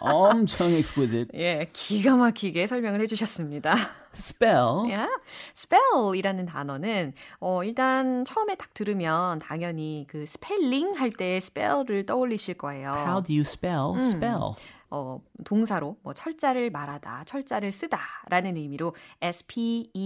엄청 0.00 0.70
exquisite. 0.72 1.28
예, 1.40 1.70
기가 1.72 2.16
막히게 2.16 2.66
설명을 2.66 3.00
해주셨습니다. 3.02 3.74
Spell. 4.12 4.90
야, 4.92 5.08
spell이라는 5.56 6.44
단어는 6.46 7.12
어, 7.38 7.62
일단 7.62 8.24
처음에 8.24 8.56
딱 8.56 8.74
들으면 8.74 9.38
당연히 9.38 10.06
그 10.08 10.26
스펠링 10.26 10.94
할 10.96 11.12
때 11.12 11.36
spell을 11.36 12.04
떠올리실 12.04 12.54
거예요. 12.54 12.90
How 12.92 13.22
do 13.22 13.32
you 13.32 13.42
spell 13.42 13.96
spell? 14.04 14.56
어, 14.90 15.20
동사로 15.44 15.96
뭐 16.02 16.12
철자를 16.14 16.70
말하다, 16.70 17.24
철자를 17.24 17.70
쓰다라는 17.72 18.56
의미로 18.56 18.94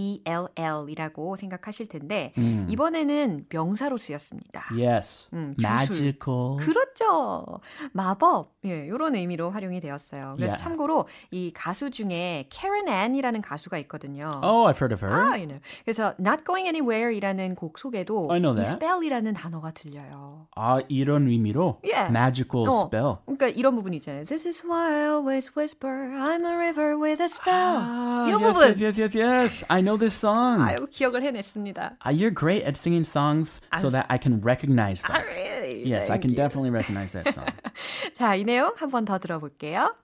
S-P-E-L-L이라고 0.05 1.35
생각하실 1.35 1.87
텐데 1.87 2.33
음. 2.37 2.67
이번에는 2.69 3.45
명사로 3.49 3.97
쓰였습니다. 3.97 4.63
Yes. 4.71 5.29
음. 5.33 5.55
Magical. 5.61 6.57
그렇죠. 6.59 7.59
마법. 7.93 8.53
예, 8.65 8.87
요런 8.87 9.15
의미로 9.15 9.49
활용이 9.51 9.79
되었어요. 9.79 10.33
그래서 10.37 10.53
Yeah. 10.55 10.63
참고로 10.63 11.07
이 11.31 11.51
가수 11.53 11.89
중에 11.91 12.47
Karen 12.49 12.87
Ann이라는 12.87 13.41
가수가 13.41 13.77
있거든요. 13.79 14.29
Oh, 14.43 14.67
I've 14.71 14.77
heard 14.81 14.93
of 14.93 15.03
her. 15.05 15.13
아, 15.13 15.31
you 15.35 15.47
know. 15.47 15.59
그래서 15.83 16.13
Not 16.19 16.43
Going 16.45 16.67
Anywhere이라는 16.67 17.55
곡 17.55 17.77
속에도 17.79 18.29
I 18.31 18.39
know 18.39 18.53
이 18.53 18.63
that. 18.63 18.75
spell이라는 18.77 19.33
단어가 19.33 19.71
들려요. 19.71 20.47
아, 20.55 20.79
이런 20.87 21.27
의미로 21.27 21.79
Yeah. 21.83 22.09
magical 22.11 22.67
어, 22.67 22.83
spell. 22.85 23.17
그러니까 23.25 23.47
이런 23.49 23.75
부분 23.75 23.93
있잖아요. 23.95 24.23
This 24.25 24.47
is 24.47 24.65
why 24.74 25.04
I 25.04 25.06
always 25.06 25.54
whisper 25.54 26.10
I'm 26.12 26.44
a 26.44 26.58
river 26.58 26.98
with 26.98 27.20
a 27.20 27.28
spell. 27.28 27.78
Ah, 27.78 28.26
이 28.26 28.30
yes, 28.34 28.42
부분. 28.42 28.68
yes, 28.68 28.80
yes, 28.80 28.98
yes, 28.98 29.14
yes. 29.14 29.64
I 29.70 29.80
know 29.80 29.96
this 29.96 30.14
song. 30.14 30.60
아유, 30.60 30.86
기억을 30.90 31.22
해냈습니다. 31.22 31.96
Uh, 32.04 32.10
you're 32.10 32.30
great 32.34 32.62
at 32.64 32.76
singing 32.76 33.04
songs 33.04 33.60
so 33.80 33.88
that 33.90 34.06
I 34.10 34.18
can 34.18 34.40
recognize 34.42 35.02
아, 35.04 35.12
them. 35.14 35.22
really? 35.30 35.86
Yes, 35.88 36.10
I 36.10 36.18
Thank 36.18 36.22
can 36.22 36.30
you. 36.30 36.36
definitely 36.36 36.70
recognize 36.70 37.12
that 37.12 37.32
song. 37.32 37.46
자, 38.12 38.34
이 38.36 38.44
내용 38.44 38.72
한 38.76 38.90
번 38.90 39.04
더 39.06 39.18
들어볼게요. 39.18 39.94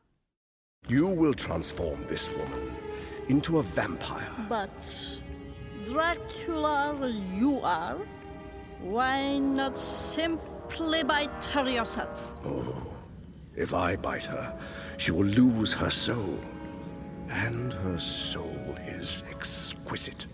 You 0.89 1.07
will 1.09 1.35
transform 1.35 1.99
this 2.07 2.31
woman 2.31 2.71
into 3.29 3.59
a 3.59 3.63
vampire. 3.63 4.31
But 4.49 4.71
Dracula 5.85 6.95
you 7.35 7.61
are. 7.63 7.97
Why 8.83 9.39
not 9.39 9.79
simply 9.79 11.03
bite 11.03 11.31
her 11.55 11.69
yourself? 11.69 12.21
If 13.57 13.73
I 13.73 13.97
bite 13.97 14.27
her, 14.27 14.59
she 14.99 15.13
will 15.13 15.27
lose 15.27 15.73
her 15.73 15.91
soul. 15.91 16.39
And 17.31 17.73
her 17.73 17.99
soul 17.99 18.77
is 18.79 19.23
exquisite. 19.31 20.27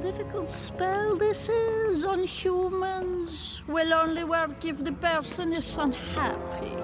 Difficult 0.00 0.48
spell 0.50 1.16
this 1.16 1.48
is 1.50 2.04
on 2.04 2.24
humans. 2.24 3.62
Will 3.68 3.92
only 3.92 4.24
work 4.24 4.64
if 4.64 4.82
the 4.82 4.92
person 4.92 5.52
is 5.52 5.76
unhappy. 5.76 6.76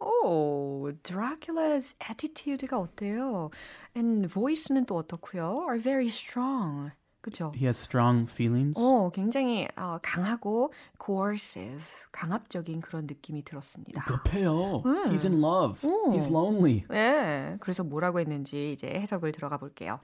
오, 0.00 0.92
Dracula's 1.02 1.96
attitude가 1.98 2.78
어때요? 2.78 3.50
And 3.96 4.28
voice는 4.28 4.84
또 4.84 4.96
어떻고요? 4.96 5.64
Are 5.66 5.78
very 5.78 6.08
strong. 6.08 6.92
그죠? 7.21 7.51
He 7.55 7.65
has 7.65 7.77
strong 7.77 8.29
feelings. 8.31 8.79
어, 8.79 9.09
굉장히 9.13 9.67
어, 9.75 9.99
강하고 10.01 10.71
coercive, 11.03 11.83
강압적인 12.11 12.81
그런 12.81 13.07
느낌이 13.07 13.43
들었습니다. 13.43 14.03
급해요. 14.05 14.81
He's 15.07 15.25
in 15.25 15.43
love. 15.43 15.87
오. 15.87 16.13
He's 16.13 16.31
lonely. 16.31 16.85
네, 16.89 17.57
그래서 17.59 17.83
뭐라고 17.83 18.19
했는지 18.19 18.71
이제 18.71 18.87
해석을 18.87 19.31
들어가 19.33 19.57
볼게요. 19.57 19.99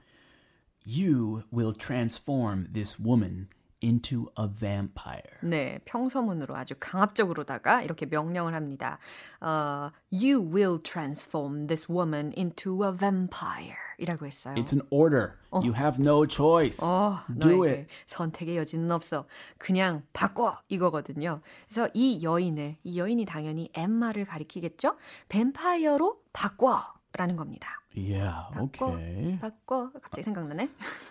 You 0.86 1.42
will 1.52 1.72
transform 1.72 2.72
this 2.72 3.00
woman 3.00 3.48
into 3.86 4.26
a 4.38 4.46
vampire. 4.48 5.22
네, 5.42 5.78
평서문으로 5.84 6.56
아주 6.56 6.74
강압적으로다가 6.80 7.82
이렇게 7.82 8.06
명령을 8.06 8.54
합니다. 8.54 8.98
어, 9.40 9.90
you 10.10 10.40
will 10.40 10.82
transform 10.82 11.66
this 11.66 11.90
woman 11.90 12.32
into 12.36 12.84
a 12.84 12.90
vampire 12.96 13.76
이라고 13.98 14.26
했어요. 14.26 14.54
It's 14.54 14.72
an 14.72 14.82
order. 14.90 15.34
You 15.52 15.74
have 15.74 16.00
no 16.00 16.26
choice. 16.28 16.84
어, 16.84 17.18
Do 17.38 17.64
it. 17.64 17.86
선택의 18.06 18.56
여지는 18.56 18.90
없어. 18.90 19.26
그냥 19.58 20.02
바꿔 20.12 20.58
이거거든요. 20.68 21.40
그래서 21.68 21.88
이 21.94 22.22
여인을 22.22 22.76
이 22.82 22.98
여인이 22.98 23.24
당연히 23.24 23.70
엠마를 23.74 24.24
가리키겠죠. 24.24 24.96
뱀파이어로 25.28 26.20
바꿔 26.32 26.82
라는 27.12 27.36
겁니다. 27.36 27.68
Yeah, 27.96 28.30
바꿔, 28.52 28.88
okay. 28.92 29.38
바꿔. 29.40 29.90
갑자기 29.92 30.22
생각나네. 30.22 30.64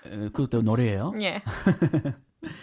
어, 0.05 0.09
그것도 0.31 0.61
노래예요. 0.61 1.13
예. 1.21 1.41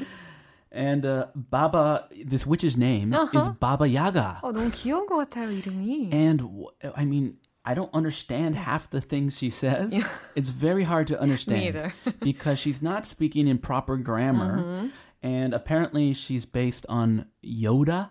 And 0.72 1.06
uh, 1.06 1.28
Baba, 1.34 2.08
this 2.26 2.46
witch's 2.46 2.76
name 2.78 3.14
is 3.14 3.48
Baba 3.60 3.88
Yaga. 3.88 4.40
어, 4.44 4.52
너무 4.52 4.70
귀여운 4.72 5.08
것 5.08 5.18
같아요 5.18 5.50
이름이. 5.50 6.14
And 6.14 6.40
w- 6.42 6.68
I 6.96 7.06
mean, 7.06 7.38
I 7.66 7.74
don't 7.74 7.90
understand 7.94 8.56
half 8.56 8.90
the 8.90 9.02
things 9.02 9.38
she 9.38 9.50
says. 9.50 9.94
It's 10.36 10.50
very 10.50 10.84
hard 10.84 11.08
to 11.08 11.20
understand 11.20 11.64
either. 11.64 11.94
because 12.22 12.60
she's 12.60 12.82
not 12.82 13.06
speaking 13.06 13.48
in 13.48 13.58
proper 13.58 13.98
grammar. 13.98 14.90
And 15.24 15.52
apparently, 15.56 16.14
she's 16.14 16.46
based 16.46 16.86
on 16.88 17.26
Yoda 17.44 18.10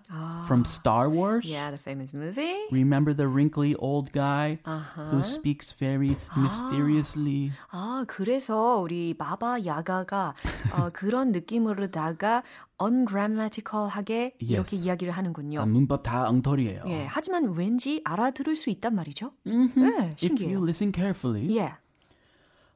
from 0.48 0.64
Star 0.64 1.08
Wars. 1.08 1.46
Yeah, 1.46 1.70
the 1.70 1.78
famous 1.78 2.12
movie. 2.12 2.58
Remember 2.72 3.14
the 3.14 3.28
wrinkly 3.28 3.76
old 3.76 4.10
guy 4.10 4.58
who 4.96 5.22
speaks 5.22 5.70
very 5.70 6.16
mysteriously? 6.36 7.52
아, 7.70 8.04
그래서 8.08 8.78
우리 8.82 9.14
마바 9.16 9.64
야가가 9.64 10.34
어, 10.74 10.90
그런 10.92 11.30
느낌으로다가 11.30 12.42
ungrammatical하게 12.82 14.34
이렇게 14.40 14.74
Yes. 14.76 14.84
이야기를 14.84 15.12
아, 15.12 15.16
하는군요. 15.16 15.64
문법 15.66 16.02
다 16.02 16.28
엉터리예요. 16.28 16.82
예, 16.88 17.06
하지만 17.08 17.54
왠지 17.54 18.00
알아들을 18.04 18.56
수 18.56 18.68
있단 18.70 18.94
말이죠. 18.94 19.32
Mhm. 19.46 19.70
네, 19.76 19.88
If 20.20 20.26
you 20.26 20.36
신기해요. 20.36 20.62
listen 20.62 20.92
carefully. 20.92 21.56
예. 21.56 21.74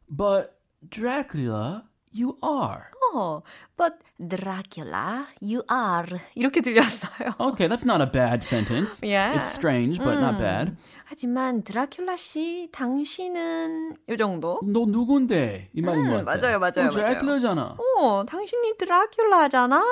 But 0.08 0.56
Dracula, 0.88 1.84
you 2.15 2.37
are. 2.41 2.89
어, 3.13 3.41
but 3.77 3.95
Dracula, 4.17 5.27
you 5.41 5.61
are. 5.69 6.19
이렇게 6.35 6.61
들렸어요. 6.61 7.35
Okay, 7.39 7.67
that's 7.67 7.85
not 7.85 8.01
a 8.01 8.05
bad 8.09 8.43
sentence. 8.43 9.01
Yeah. 9.03 9.35
It's 9.35 9.51
strange, 9.51 9.99
but 9.99 10.19
not 10.19 10.37
bad. 10.39 10.75
하지만 11.05 11.63
드라큘라 11.63 12.17
씨, 12.17 12.69
당신은 12.71 13.97
이 14.09 14.17
정도? 14.17 14.59
너 14.63 14.85
누군데? 14.85 15.69
이 15.73 15.81
말인 15.81 16.07
것 16.09 16.25
같아. 16.25 16.37
맞아요, 16.37 16.59
맞아요, 16.59 16.87
어, 16.87 16.89
드라큘라잖아. 16.89 17.77
어, 17.99 18.25
당신이 18.25 18.73
드라큘라잖아. 18.77 19.83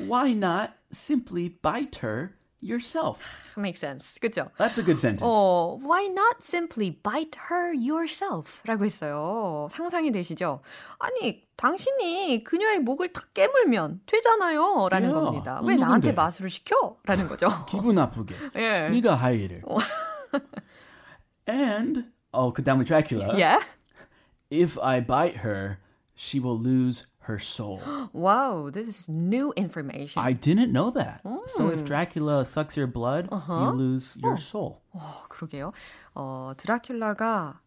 Why 0.00 0.32
not 0.32 0.72
simply 0.92 1.48
bite 1.48 2.00
her 2.02 2.34
yourself? 2.61 3.19
Makes 3.57 3.79
sense. 3.79 4.17
그죠? 4.19 4.49
That's 4.57 4.77
a 4.79 4.83
good 4.83 4.97
sentence. 4.97 5.21
어, 5.23 5.77
why 5.83 6.07
not 6.07 6.41
simply 6.41 6.89
bite 6.91 7.37
her 7.49 7.73
yourself? 7.75 8.61
라고 8.65 8.85
했어요. 8.85 9.67
상상이 9.71 10.11
되시죠? 10.11 10.61
아니, 10.99 11.43
당신이 11.57 12.43
그녀의 12.43 12.79
목을 12.79 13.13
탁 13.13 13.33
깨물면 13.33 14.01
되잖아요. 14.07 14.89
라는 14.89 15.09
Yeah. 15.09 15.25
겁니다. 15.25 15.53
왜 15.63 15.75
누군데? 15.75 15.85
나한테 15.85 16.11
마술을 16.13 16.49
시켜? 16.49 16.97
라는 17.05 17.27
거죠. 17.27 17.47
기분 17.69 17.95
나쁘게. 17.95 18.35
예. 18.55 18.89
네가 18.89 19.15
할 19.15 19.39
일을. 19.39 19.61
and 21.47 22.05
oh, 22.33 22.51
그 22.53 22.63
다음에 22.63 22.83
Dracula. 22.83 23.35
Yeah. 23.37 23.63
If 24.49 24.77
I 24.81 24.99
bite 25.01 25.37
her, 25.43 25.77
she 26.15 26.39
will 26.39 26.57
lose 26.59 27.05
her 27.25 27.39
soul. 27.39 27.81
Wow, 28.13 28.69
this 28.71 28.87
is 28.87 29.09
new 29.09 29.51
information. 29.55 30.21
I 30.21 30.33
didn't 30.33 30.71
know 30.71 30.91
that. 30.91 31.21
So 31.47 31.69
if 31.69 31.83
Dracula 31.83 32.45
sucks 32.45 32.77
your 32.77 32.87
blood, 32.87 33.27
you 33.31 33.69
lose 33.73 34.15
your 34.21 34.37
soul. 34.37 34.81
어, 34.93 35.27
그러게요. 35.27 35.71
어, 36.13 36.53
드라큘라가 36.57 37.57
탁 37.57 37.58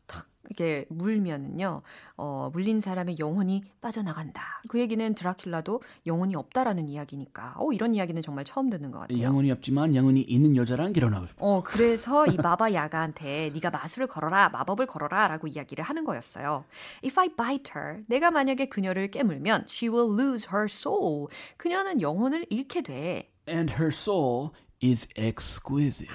이게 0.49 0.85
물면은요, 0.89 1.81
어, 2.17 2.49
물린 2.53 2.81
사람의 2.81 3.17
영혼이 3.19 3.63
빠져나간다. 3.81 4.61
그 4.67 4.79
얘기는 4.79 5.15
드라큘라도 5.15 5.81
영혼이 6.05 6.35
없다라는 6.35 6.89
이야기니까. 6.89 7.55
어, 7.57 7.71
이런 7.71 7.95
이야기는 7.95 8.21
정말 8.21 8.45
처음 8.45 8.69
듣는 8.69 8.91
것 8.91 8.99
같아요. 8.99 9.21
영혼이 9.21 9.51
없지만 9.51 9.95
영혼이 9.95 10.21
있는 10.21 10.55
여자랑 10.55 10.93
결혼하고 10.93 11.27
싶어. 11.27 11.45
어, 11.45 11.63
그래서 11.63 12.27
이 12.27 12.37
마바 12.37 12.73
야가한테 12.73 13.51
네가 13.53 13.69
마술을 13.69 14.07
걸어라, 14.07 14.49
마법을 14.49 14.85
걸어라 14.85 15.27
라고 15.27 15.47
이야기를 15.47 15.83
하는 15.83 16.03
거였어요. 16.03 16.65
If 17.03 17.19
I 17.19 17.29
bite 17.35 17.73
her, 17.75 18.03
내가 18.07 18.31
만약에 18.31 18.67
그녀를 18.67 19.09
깨물면 19.11 19.65
she 19.69 19.93
will 19.93 20.13
lose 20.19 20.49
her 20.53 20.65
soul. 20.65 21.27
그녀는 21.57 22.01
영혼을 22.01 22.45
잃게 22.49 22.81
돼. 22.81 23.31
And 23.47 23.73
her 23.73 23.89
soul 23.89 24.51
is 24.83 25.07
exquisite. 25.15 26.09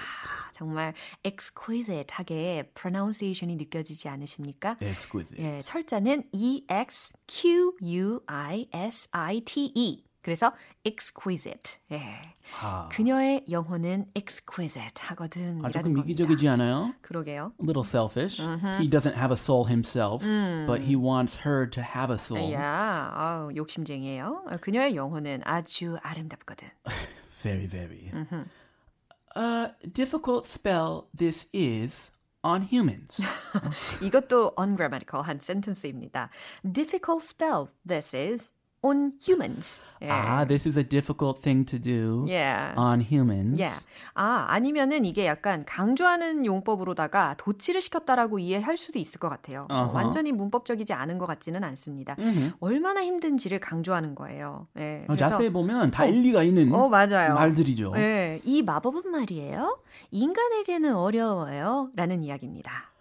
정말 0.58 0.92
exquisite하게 1.24 2.72
pronunciation이 2.74 3.54
느껴지지 3.56 4.08
않으십니까? 4.08 4.76
Exquisite. 4.82 5.44
예, 5.44 5.62
철자는 5.62 6.24
E 6.32 6.64
X 6.68 7.14
Q 7.28 7.76
U 7.82 8.20
I 8.26 8.68
S 8.72 9.08
I 9.12 9.40
T 9.42 9.72
E. 9.74 10.04
그래서 10.20 10.52
exquisite. 10.84 11.78
예. 11.92 12.20
아, 12.60 12.88
그녀의 12.90 13.44
영혼은 13.50 14.06
exquisite 14.14 14.92
아 15.04 15.10
하거든. 15.10 15.58
조금 15.58 15.70
이라는 15.70 15.82
겁니다. 15.94 16.04
이기적이지 16.04 16.48
않아요? 16.48 16.92
그러게요. 17.02 17.52
A 17.60 17.64
little 17.64 17.84
selfish. 17.86 18.42
He 18.80 18.90
doesn't 18.90 19.14
have 19.14 19.30
a 19.30 19.36
soul 19.38 19.66
himself, 19.68 20.26
but 20.66 20.82
he 20.82 20.96
wants 20.96 21.38
her 21.46 21.70
to 21.70 21.82
have 21.82 22.10
a 22.12 22.18
soul. 22.18 22.52
야, 22.52 23.10
아우, 23.14 23.54
욕심쟁이에요. 23.54 24.44
어, 24.50 24.56
그녀의 24.60 24.96
영혼은 24.96 25.42
아주 25.44 25.96
아름답거든. 26.02 26.68
Very, 27.42 27.68
very. 27.68 28.10
A 29.35 29.71
difficult 29.91 30.45
spell 30.47 31.09
this 31.15 31.47
is 31.53 32.11
on 32.43 32.67
humans. 32.71 33.19
이것도 34.01 34.53
ungrammatical한 34.55 35.39
sentence입니다. 35.39 36.29
Difficult 36.63 37.23
spell. 37.23 37.69
This 37.87 38.15
is 38.15 38.51
on 38.80 39.12
humans. 39.20 39.82
예. 40.02 40.08
Ah, 40.08 40.46
this 40.46 40.68
is 40.68 40.78
a 40.78 40.84
difficult 40.88 41.42
thing 41.42 41.64
to 41.66 41.78
do 41.80 42.24
Yeah. 42.28 42.74
on 42.78 43.00
humans. 43.00 43.58
Yeah. 43.60 43.74
아, 44.14 44.46
아니면은 44.48 45.04
이게 45.04 45.26
약간 45.26 45.64
강조하는 45.64 46.46
용법으로다가 46.46 47.34
도치를 47.38 47.80
시켰다라고 47.80 48.38
이해할 48.38 48.76
수도 48.76 49.00
있을 49.00 49.18
것 49.18 49.28
같아요. 49.28 49.66
어, 49.70 49.82
어허. 49.82 49.92
완전히 49.96 50.30
문법적이지 50.30 50.92
않은 50.92 51.18
것 51.18 51.26
같지는 51.26 51.64
않습니다. 51.64 52.16
얼마나 52.60 53.02
힘든지를 53.02 53.58
강조하는 53.58 54.14
거예요. 54.14 54.68
예. 54.78 55.00
어, 55.08 55.14
그래서 55.14 55.30
자세히 55.30 55.50
보면 55.50 55.90
다 55.90 56.04
일리가 56.06 56.44
있는 56.44 56.72
어, 56.72 56.88
맞아요. 56.88 57.34
말들이죠. 57.34 57.94
예, 57.96 58.40
이 58.44 58.62
마법은 58.62 59.10
말이에요. 59.10 59.80
인간에게는 60.12 60.94
어려워요. 60.94 61.90
라는 61.96 62.22
이야기입니다. 62.22 62.92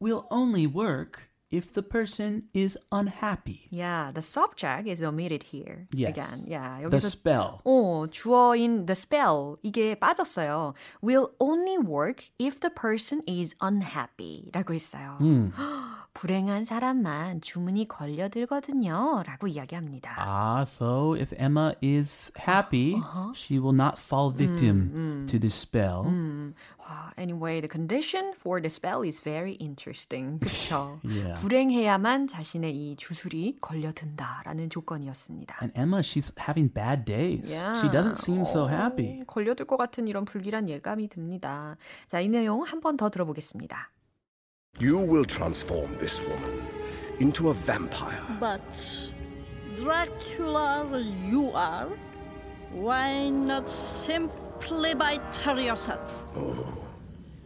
Will 0.00 0.22
only 0.30 0.66
work 0.72 1.24
if 1.51 1.71
the 1.73 1.83
person 1.83 2.43
is 2.53 2.75
unhappy. 2.91 3.67
Yeah, 3.69 4.09
the 4.11 4.23
subject 4.23 4.87
is 4.87 5.03
omitted 5.03 5.43
here. 5.43 5.87
Yes. 5.93 6.17
Again. 6.17 6.45
Yeah, 6.47 6.79
The 6.81 6.97
여기서 6.97 7.09
spell. 7.11 7.61
어, 7.63 8.07
주어인 8.09 8.87
the 8.87 8.95
spell 8.95 9.57
이게 9.63 9.93
빠졌어요. 9.95 10.73
Will 11.03 11.29
only 11.39 11.77
work 11.77 12.25
if 12.39 12.59
the 12.59 12.71
person 12.71 13.21
is 13.27 13.53
unhappy 13.61 14.49
라고 14.51 14.73
했어요. 14.73 15.17
음. 15.21 15.51
불행한 16.18 16.64
사람만 16.64 17.40
주문이 17.42 17.86
걸려들거든요. 17.86 19.22
라고 19.24 19.46
이야기합니다. 19.46 20.16
Ah, 20.18 20.62
so 20.66 21.14
if 21.14 21.32
Emma 21.38 21.74
is 21.80 22.32
happy, 22.36 22.96
she 23.36 23.60
will 23.60 23.72
not 23.72 24.00
fall 24.02 24.34
victim 24.34 25.24
to 25.28 25.38
this 25.38 25.54
spell. 25.54 26.02
음, 26.06 26.54
와, 26.80 27.12
anyway, 27.16 27.60
the 27.60 27.68
condition 27.70 28.32
for 28.34 28.60
the 28.60 28.66
spell 28.66 29.06
is 29.06 29.22
very 29.22 29.56
interesting. 29.60 30.40
그렇죠? 30.40 30.98
Yeah. 31.04 31.40
불행해야만 31.40 32.26
자신의 32.26 32.74
이 32.74 32.96
주술이 32.96 33.58
걸려든다라는 33.60 34.70
조건이었습니다. 34.70 35.58
And 35.62 35.72
Emma, 35.78 36.00
she's 36.00 36.34
having 36.36 36.66
bad 36.74 37.04
days. 37.04 37.48
Yeah. 37.48 37.78
She 37.78 37.88
doesn't 37.94 38.18
seem 38.18 38.42
so 38.42 38.64
어, 38.64 38.68
happy. 38.68 39.22
걸려들 39.24 39.66
것 39.66 39.76
같은 39.76 40.08
이런 40.08 40.24
불길한 40.24 40.68
예감이 40.68 41.06
듭니다. 41.06 41.76
자, 42.08 42.18
이 42.18 42.26
내용 42.28 42.64
한 42.64 42.80
번 42.80 42.96
더 42.96 43.08
들어보겠습니다. 43.08 43.90
You 44.80 44.98
will 44.98 45.24
transform 45.24 45.96
this 45.98 46.24
woman 46.24 46.62
into 47.18 47.48
a 47.48 47.54
vampire. 47.54 48.36
But 48.38 49.08
Dracula 49.74 50.86
you 51.26 51.50
are. 51.50 51.88
Why 52.70 53.28
not 53.28 53.68
simply 53.68 54.94
bite 54.94 55.34
her 55.44 55.60
yourself? 55.60 56.22
Oh, 56.36 56.86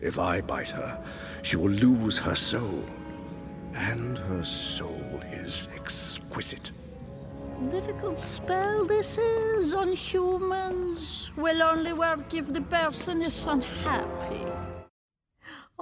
if 0.03 0.19
I 0.19 0.43
bite 0.43 0.73
her, 0.73 1.03
she 1.41 1.57
will 1.57 1.71
lose 1.71 2.19
her 2.19 2.35
soul. 2.35 2.85
And 3.75 4.19
her 4.19 4.45
soul 4.45 5.23
is 5.23 5.69
exquisite. 5.75 6.71
Difficult 7.71 8.19
spell 8.19 8.85
this 8.85 9.17
is 9.17 9.73
on 9.73 9.93
humans. 9.93 11.31
Will 11.39 11.63
only 11.63 11.95
work 11.95 12.35
if 12.35 12.53
the 12.53 12.61
person 12.61 13.23
is 13.23 13.47
unhappy. 13.47 14.45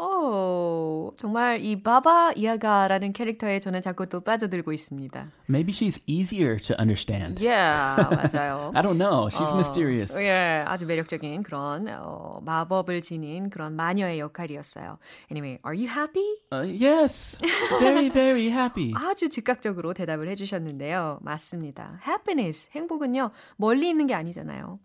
오, 0.00 1.12
정말 1.18 1.60
이 1.60 1.76
바바 1.76 2.32
이아가라는 2.34 3.12
캐릭터에 3.12 3.60
저는 3.60 3.82
자꾸 3.82 4.06
또 4.08 4.20
빠져들고 4.20 4.72
있습니다. 4.72 5.30
Maybe 5.50 5.74
she's 5.74 6.02
easier 6.06 6.58
to 6.58 6.74
understand. 6.80 7.44
Yeah, 7.44 8.08
맞아요. 8.08 8.72
I 8.74 8.82
don't 8.82 8.96
know. 8.96 9.28
She's 9.28 9.52
어, 9.52 9.56
mysterious. 9.56 10.18
예, 10.18 10.64
아주 10.66 10.86
매력적인 10.86 11.42
그런 11.42 11.86
어, 11.88 12.40
마법을 12.46 13.02
지닌 13.02 13.50
그런 13.50 13.76
마녀의 13.76 14.20
역할이었어요. 14.20 14.96
Anyway, 15.30 15.58
are 15.66 15.76
you 15.76 15.86
happy? 15.86 16.24
Uh, 16.50 16.64
yes, 16.64 17.38
very, 17.78 18.08
very 18.08 18.48
happy. 18.48 18.94
아주 18.96 19.28
즉각적으로 19.28 19.92
대답을 19.92 20.28
해주셨는데요. 20.28 21.18
맞습니다. 21.20 22.00
Happiness, 22.06 22.70
행복은요 22.74 23.32
멀리 23.56 23.90
있는 23.90 24.06
게 24.06 24.14
아니잖아요. 24.14 24.78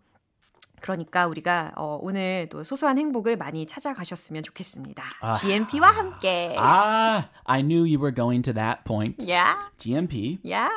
그러니까 0.86 1.26
우리가 1.26 1.72
어, 1.74 1.98
오늘 2.00 2.48
또 2.48 2.62
소소한 2.62 2.96
행복을 2.96 3.36
많이 3.36 3.66
찾아가셨으면 3.66 4.44
좋겠습니다. 4.44 5.02
아. 5.20 5.34
GMP와 5.38 5.88
함께. 5.90 6.54
Ah, 6.56 7.26
I 7.44 7.62
knew 7.62 7.82
you 7.82 7.98
were 7.98 8.14
going 8.14 8.42
to 8.42 8.54
that 8.54 8.84
point. 8.84 9.24
Yeah. 9.26 9.56
GMP. 9.78 10.38
야. 10.48 10.70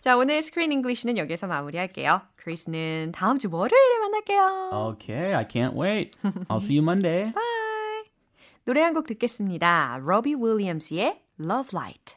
자, 0.00 0.16
오늘 0.16 0.42
Screen 0.44 0.70
English는 0.70 1.18
여기서 1.18 1.48
마무리할게요. 1.48 2.22
크리스는 2.36 3.10
다음 3.12 3.38
주 3.38 3.48
월요일에 3.50 3.98
만날게요. 3.98 4.70
Okay, 4.94 5.34
I 5.34 5.44
can't 5.44 5.74
wait. 5.74 6.16
I'll 6.48 6.60
see 6.62 6.78
you 6.78 6.82
Monday. 6.84 7.30
Bye. 7.34 7.42
노래 8.64 8.82
한 8.82 8.94
곡 8.94 9.06
듣겠습니다. 9.08 9.98
로비 10.02 10.36
윌리엄스의 10.36 11.20
Love 11.40 11.70
Light. 11.74 12.16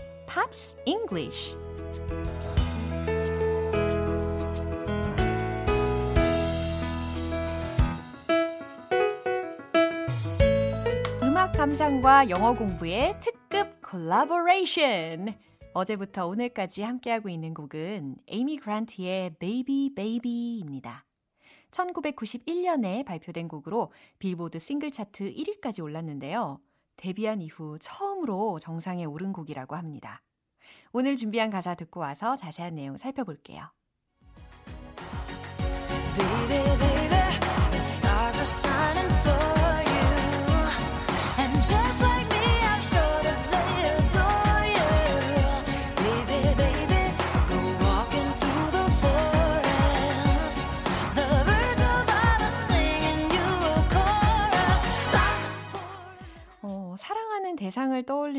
Pops 0.33 0.77
English 0.85 1.57
음악 11.21 11.51
감상과 11.51 12.29
영어 12.29 12.53
공부의 12.55 13.19
특급 13.19 13.81
콜라보레이션 13.81 15.35
어제부터 15.73 16.27
오늘까지 16.27 16.83
함께하고 16.83 17.27
있는 17.27 17.53
곡은 17.53 18.15
에이미 18.29 18.55
그란트의 18.55 19.31
Baby 19.37 19.93
Baby입니다. 19.93 21.03
1991년에 21.71 23.03
발표된 23.03 23.49
곡으로 23.49 23.91
빌보드 24.19 24.59
싱글 24.59 24.91
차트 24.91 25.33
1위까지 25.33 25.83
올랐는데요. 25.83 26.61
데뷔한 27.01 27.41
이후 27.41 27.77
처음으로 27.79 28.59
정상에 28.59 29.05
오른 29.05 29.33
곡이라고 29.33 29.75
합니다. 29.75 30.21
오늘 30.93 31.15
준비한 31.15 31.49
가사 31.49 31.73
듣고 31.73 31.99
와서 31.99 32.35
자세한 32.35 32.75
내용 32.75 32.95
살펴볼게요. 32.95 33.71
Baby. 36.17 36.70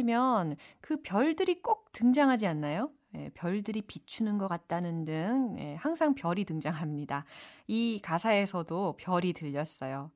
떠올리면 0.02 0.56
그 0.80 1.00
별들이 1.02 1.62
꼭 1.62 1.90
등장하지 1.92 2.46
않나요? 2.46 2.90
예, 3.14 3.30
별들이 3.34 3.82
비추는 3.82 4.38
것 4.38 4.48
같다는 4.48 5.04
등 5.04 5.56
예, 5.58 5.74
항상 5.76 6.14
별이 6.14 6.44
등장합니다. 6.44 7.24
이 7.66 8.00
가사에서도 8.02 8.96
별이 8.98 9.32
들렸어요. 9.32 10.10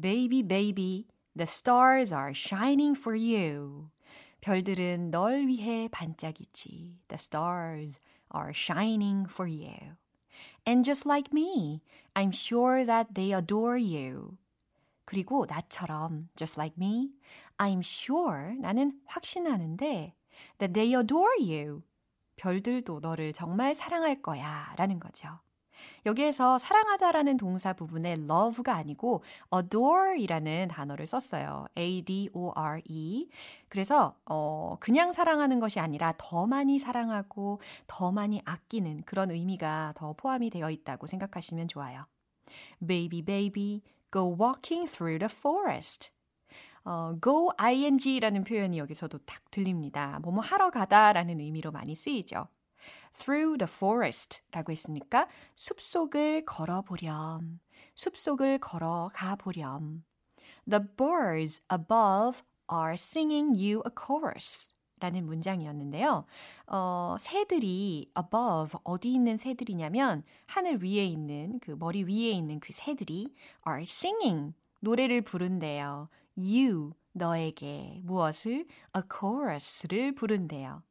Baby, 0.00 0.42
baby, 0.42 1.06
the 1.36 1.46
stars 1.46 2.12
are 2.12 2.32
shining 2.34 2.98
for 2.98 3.18
you. 3.18 3.88
별들은 4.40 5.10
널 5.10 5.46
위해 5.46 5.88
반짝이지. 5.90 6.98
The 7.08 7.18
stars 7.18 7.98
are 8.34 8.52
shining 8.54 9.28
for 9.30 9.50
you. 9.50 9.96
And 10.66 10.84
just 10.84 11.08
like 11.08 11.32
me, 11.32 11.82
I'm 12.14 12.32
sure 12.32 12.84
that 12.84 13.14
they 13.14 13.32
adore 13.32 13.78
you. 13.78 14.36
그리고 15.04 15.44
나처럼 15.46 16.28
just 16.36 16.56
like 16.56 16.76
me, 16.78 17.10
I'm 17.60 17.80
sure 17.80 18.56
나는 18.58 18.98
확신하는데 19.04 20.14
that 20.58 20.72
they 20.72 20.98
adore 20.98 21.36
you. 21.38 21.82
별들도 22.36 23.00
너를 23.00 23.34
정말 23.34 23.74
사랑할 23.74 24.22
거야 24.22 24.72
라는 24.78 24.98
거죠. 24.98 25.28
여기에서 26.06 26.56
사랑하다라는 26.56 27.36
동사 27.36 27.74
부분에 27.74 28.12
love가 28.12 28.76
아니고 28.76 29.22
adore이라는 29.54 30.68
단어를 30.68 31.06
썼어요. 31.06 31.66
A-D-O-R-E. 31.76 33.28
그래서 33.68 34.16
어 34.24 34.76
그냥 34.80 35.12
사랑하는 35.12 35.60
것이 35.60 35.80
아니라 35.80 36.14
더 36.16 36.46
많이 36.46 36.78
사랑하고 36.78 37.60
더 37.86 38.10
많이 38.10 38.40
아끼는 38.46 39.02
그런 39.04 39.30
의미가 39.30 39.94
더 39.96 40.14
포함이 40.14 40.48
되어 40.48 40.70
있다고 40.70 41.06
생각하시면 41.06 41.68
좋아요. 41.68 42.06
Baby 42.80 43.22
baby 43.22 43.82
go 44.10 44.34
walking 44.34 44.90
through 44.90 45.18
the 45.18 45.30
forest. 45.30 46.10
어, 46.84 47.14
go 47.22 47.50
ing라는 47.56 48.44
표현이 48.44 48.78
여기서도 48.78 49.18
딱 49.18 49.50
들립니다. 49.50 50.18
뭐뭐 50.22 50.40
하러 50.40 50.70
가다라는 50.70 51.40
의미로 51.40 51.70
많이 51.70 51.94
쓰이죠. 51.94 52.48
through 53.18 53.58
the 53.58 53.68
forest 53.68 54.42
라고 54.52 54.72
했으니까 54.72 55.28
숲속을 55.56 56.44
걸어보렴. 56.44 57.60
숲속을 57.94 58.58
걸어가 58.58 59.36
보렴. 59.36 60.04
The 60.68 60.84
birds 60.96 61.60
above 61.72 62.42
are 62.72 62.94
singing 62.94 63.58
you 63.58 63.82
a 63.86 63.92
chorus. 63.94 64.72
라는 65.00 65.24
문장이었는데요. 65.24 66.26
어, 66.66 67.16
새들이 67.18 68.12
above 68.18 68.78
어디 68.84 69.14
있는 69.14 69.38
새들이냐면 69.38 70.22
하늘 70.46 70.82
위에 70.82 71.06
있는 71.06 71.58
그 71.60 71.70
머리 71.70 72.04
위에 72.04 72.32
있는 72.32 72.60
그 72.60 72.74
새들이 72.74 73.34
are 73.66 73.82
singing 73.82 74.52
노래를 74.80 75.22
부른대요. 75.22 76.08
You 76.40 76.92
너에게 77.12 78.00
무엇을 78.04 78.66
a 78.96 79.02
chorus를 79.12 80.14
부른대요. 80.14 80.82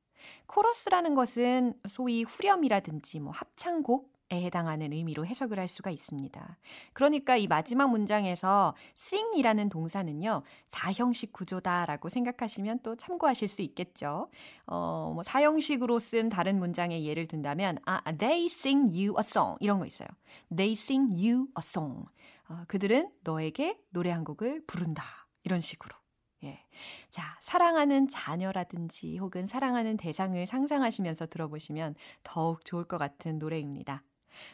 코러스라는 0.48 1.16
것은 1.16 1.74
소위 1.88 2.24
후렴이라든지 2.24 3.20
뭐 3.20 3.32
합창곡 3.32 4.20
에 4.32 4.44
해당하는 4.44 4.94
의미로 4.94 5.26
해석을 5.26 5.58
할 5.58 5.68
수가 5.68 5.90
있습니다. 5.90 6.58
그러니까 6.94 7.36
이 7.36 7.48
마지막 7.48 7.90
문장에서 7.90 8.76
sing이라는 8.96 9.70
동사는요, 9.70 10.44
사형식 10.70 11.34
구조다라고 11.34 12.10
생각하시면 12.10 12.82
또 12.84 12.96
참고하실 12.96 13.48
수 13.48 13.64
있겠죠. 13.64 14.30
어, 14.68 15.12
뭐 15.16 15.24
사형식으로 15.24 15.98
쓴 15.98 16.30
다른 16.30 16.60
문장의 16.60 17.08
예를 17.08 17.26
든다면, 17.26 17.80
아, 17.86 18.04
they 18.12 18.46
sing 18.46 18.92
you 18.92 19.16
a 19.18 19.24
song. 19.24 19.58
이런 19.62 19.80
거 19.80 19.88
있어요. 19.88 20.08
They 20.56 20.74
sing 20.74 21.12
you 21.12 21.48
a 21.58 21.64
song. 21.64 22.06
어, 22.50 22.66
그들은 22.68 23.10
너에게 23.24 23.80
노래 23.90 24.12
한 24.12 24.24
곡을 24.24 24.62
부른다. 24.68 25.19
이런 25.44 25.62
식으로. 25.62 25.96
예. 26.44 26.66
자, 27.10 27.38
사랑하는 27.42 28.08
자녀라든지 28.08 29.18
혹은 29.18 29.46
사랑하는 29.46 29.98
대상을 29.98 30.46
상상하시면서 30.48 31.28
들어보시면 31.28 31.96
더욱 32.24 32.64
좋을 32.66 32.86
것 32.86 32.98
같은 32.98 33.40
노래입니다. 33.40 34.04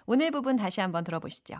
오늘 0.05 0.31
부분 0.31 0.55
다시 0.55 0.81
한번 0.81 1.03
들어보시죠. 1.03 1.57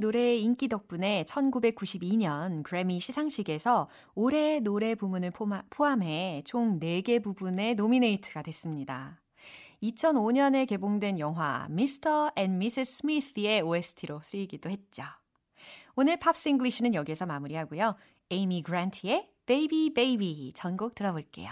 노래의 0.00 0.42
인기 0.42 0.68
덕분에 0.68 1.22
1992년 1.28 2.62
그래미 2.62 2.98
시상식에서 3.00 3.88
올해 4.14 4.58
노래 4.60 4.94
부문을 4.94 5.30
포함해 5.70 6.42
총 6.44 6.80
4개 6.80 7.22
부분에 7.22 7.74
노미네이트가 7.74 8.42
됐습니다. 8.42 9.20
2005년에 9.82 10.66
개봉된 10.66 11.18
영화 11.18 11.66
Mr. 11.70 12.30
and 12.36 12.56
Mrs. 12.56 13.02
Smith의 13.04 13.62
OST로 13.62 14.20
쓰이기도 14.22 14.68
했죠. 14.68 15.04
오늘 15.94 16.18
Pops 16.18 16.48
English는 16.48 16.94
여기서 16.94 17.26
마무리하고요. 17.26 17.94
에이미 18.30 18.62
그란트의 18.62 19.30
Baby 19.46 19.92
Baby 19.94 20.52
전곡 20.54 20.94
들어볼게요. 20.94 21.50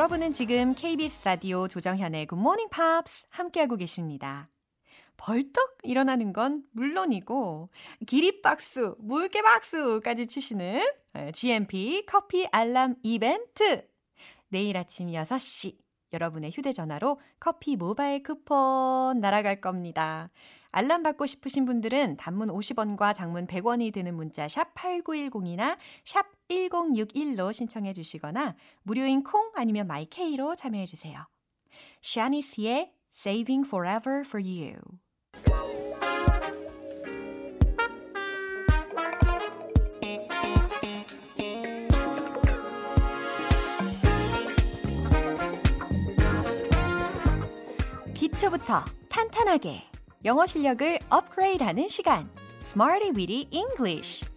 여러분은 0.00 0.32
지금 0.32 0.74
KBS 0.74 1.26
라디오 1.26 1.68
조정현의 1.68 2.26
Good 2.26 2.40
Morning 2.40 2.70
Pops 2.74 3.26
함께하고 3.28 3.76
계십니다. 3.76 4.48
벌떡 5.18 5.76
일어나는 5.82 6.32
건 6.32 6.64
물론이고 6.72 7.68
기립박수, 8.06 8.96
물개박수까지 8.98 10.26
치시는 10.26 10.80
GMP 11.34 12.06
커피 12.06 12.46
알람 12.50 12.94
이벤트 13.02 13.86
내일 14.48 14.78
아침 14.78 15.08
6시 15.08 15.76
여러분의 16.14 16.50
휴대전화로 16.50 17.20
커피 17.38 17.76
모바일 17.76 18.22
쿠폰 18.22 19.20
날아갈 19.20 19.60
겁니다. 19.60 20.30
알람 20.72 21.02
받고 21.02 21.26
싶으신 21.26 21.64
분들은 21.64 22.16
단문 22.16 22.48
50원과 22.48 23.14
장문 23.14 23.46
100원이 23.46 23.92
드는 23.92 24.14
문자 24.14 24.46
샵 24.48 24.72
8910이나 24.74 25.76
샵 26.04 26.26
1061로 26.48 27.52
신청해 27.52 27.92
주시거나 27.92 28.56
무료인 28.82 29.22
콩 29.22 29.50
아니면 29.54 29.86
마이케이로 29.86 30.54
참여해 30.54 30.86
주세요. 30.86 31.26
샤니스의 32.02 32.92
Saving 33.12 33.66
Forever 33.66 34.20
for 34.20 34.42
You 34.42 34.76
기초부터 48.14 48.84
탄탄하게 49.08 49.89
영어 50.22 50.44
실력을 50.44 50.98
업그레이드하는 51.08 51.88
시간 51.88 52.30
Smarty 52.60 53.10
Weedy 53.16 53.48
English 53.50 54.28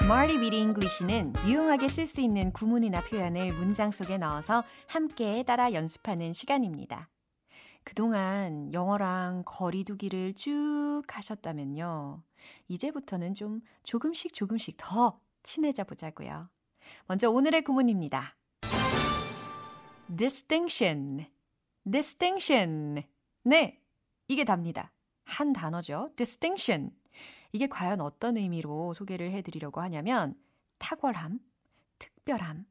Smarty 0.00 0.36
Weedy 0.38 0.60
English는 0.60 1.32
유용하게 1.48 1.88
쓸 1.88 2.06
수 2.06 2.20
있는 2.20 2.52
구문이나 2.52 3.02
표현을 3.02 3.54
문장 3.54 3.90
속에 3.90 4.18
넣어서 4.18 4.62
함께 4.86 5.42
따라 5.42 5.72
연습하는 5.72 6.32
시간입니다. 6.32 7.08
그동안 7.82 8.72
영어랑 8.72 9.42
거리두기를 9.44 10.34
쭉 10.34 11.02
하셨다면요. 11.08 12.22
이제부터는 12.68 13.34
좀 13.34 13.62
조금씩 13.82 14.32
조금씩 14.32 14.76
더 14.78 15.18
친해져 15.42 15.82
보자고요. 15.82 16.48
먼저 17.06 17.30
오늘의 17.30 17.62
구문입니다. 17.62 18.36
distinction, 20.16 21.26
distinction. 21.90 23.02
네, 23.44 23.80
이게 24.28 24.44
답니다. 24.44 24.92
한 25.24 25.52
단어죠. 25.52 26.10
distinction. 26.16 26.90
이게 27.52 27.66
과연 27.66 28.00
어떤 28.00 28.36
의미로 28.36 28.94
소개를 28.94 29.30
해드리려고 29.30 29.80
하냐면 29.80 30.34
탁월함, 30.78 31.38
특별함, 31.98 32.66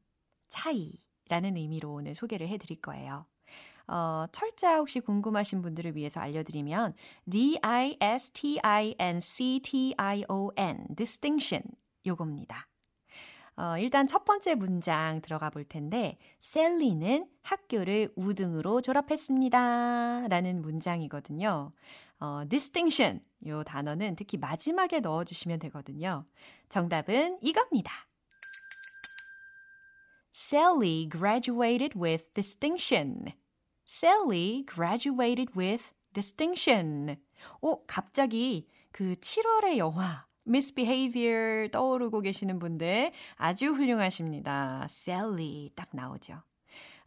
차이라는 0.48 1.56
의미로 1.56 1.92
오늘 1.94 2.14
소개를 2.14 2.48
해드릴 2.48 2.80
거예요. 2.80 3.26
어, 3.88 4.26
철자 4.32 4.76
혹시 4.76 5.00
궁금하신 5.00 5.62
분들을 5.62 5.96
위해서 5.96 6.20
알려드리면 6.20 6.94
D-I-S-T-I-N-C-T-I-O-N 7.28 7.76
distinction 10.96 11.64
요겁니다. 12.06 12.68
어, 13.56 13.76
일단 13.78 14.06
첫 14.06 14.24
번째 14.24 14.54
문장 14.54 15.20
들어가 15.20 15.50
볼 15.50 15.64
텐데, 15.64 16.18
셀리는 16.40 17.28
학교를 17.42 18.12
우등으로 18.16 18.80
졸업했습니다. 18.80 20.28
라는 20.28 20.62
문장이거든요. 20.62 21.72
어, 22.20 22.42
distinction. 22.48 23.20
요 23.46 23.64
단어는 23.64 24.16
특히 24.16 24.38
마지막에 24.38 25.00
넣어주시면 25.00 25.58
되거든요. 25.58 26.24
정답은 26.68 27.38
이겁니다. 27.42 27.92
Sally 30.32 31.08
graduated 31.10 31.98
with 31.98 32.32
distinction. 32.32 33.32
Sally 33.86 34.64
graduated 34.66 35.52
with 35.56 35.92
distinction. 36.14 37.16
오, 37.60 37.84
갑자기 37.86 38.68
그 38.92 39.16
7월의 39.16 39.78
영화 39.78 40.26
misbehavior 40.46 41.68
떠오르고 41.70 42.20
계시는 42.20 42.58
분들 42.58 43.12
아주 43.36 43.66
훌륭하십니다. 43.72 44.86
Sally 44.90 45.70
딱 45.74 45.88
나오죠. 45.92 46.42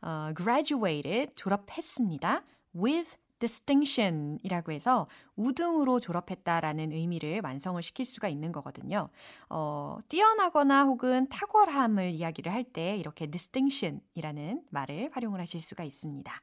어, 0.02 0.34
graduated 0.36 1.34
졸업했습니다. 1.36 2.44
with 2.76 3.18
distinction 3.40 4.40
이라고 4.44 4.72
해서 4.72 5.08
우등으로 5.36 6.00
졸업했다라는 6.00 6.92
의미를 6.94 7.42
완성을 7.44 7.82
시킬 7.84 8.06
수가 8.06 8.30
있는 8.30 8.52
거거든요. 8.52 9.10
어, 9.50 9.98
뛰어나거나 10.08 10.86
혹은 10.86 11.28
탁월함을 11.28 12.12
이야기를 12.12 12.52
할 12.52 12.64
때 12.64 12.98
이렇게 12.98 13.28
distinction 13.28 14.02
이라는 14.16 14.64
말을 14.70 15.10
활용을 15.12 15.40
하실 15.40 15.60
수가 15.60 15.84
있습니다. 15.84 16.42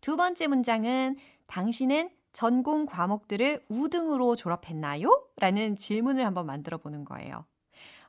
두 0.00 0.16
번째 0.16 0.46
문장은 0.46 1.16
당신은 1.46 2.10
전공 2.32 2.86
과목들을 2.86 3.64
우등으로 3.68 4.36
졸업했나요? 4.36 5.26
라는 5.36 5.76
질문을 5.76 6.24
한번 6.24 6.46
만들어 6.46 6.78
보는 6.78 7.04
거예요. 7.04 7.44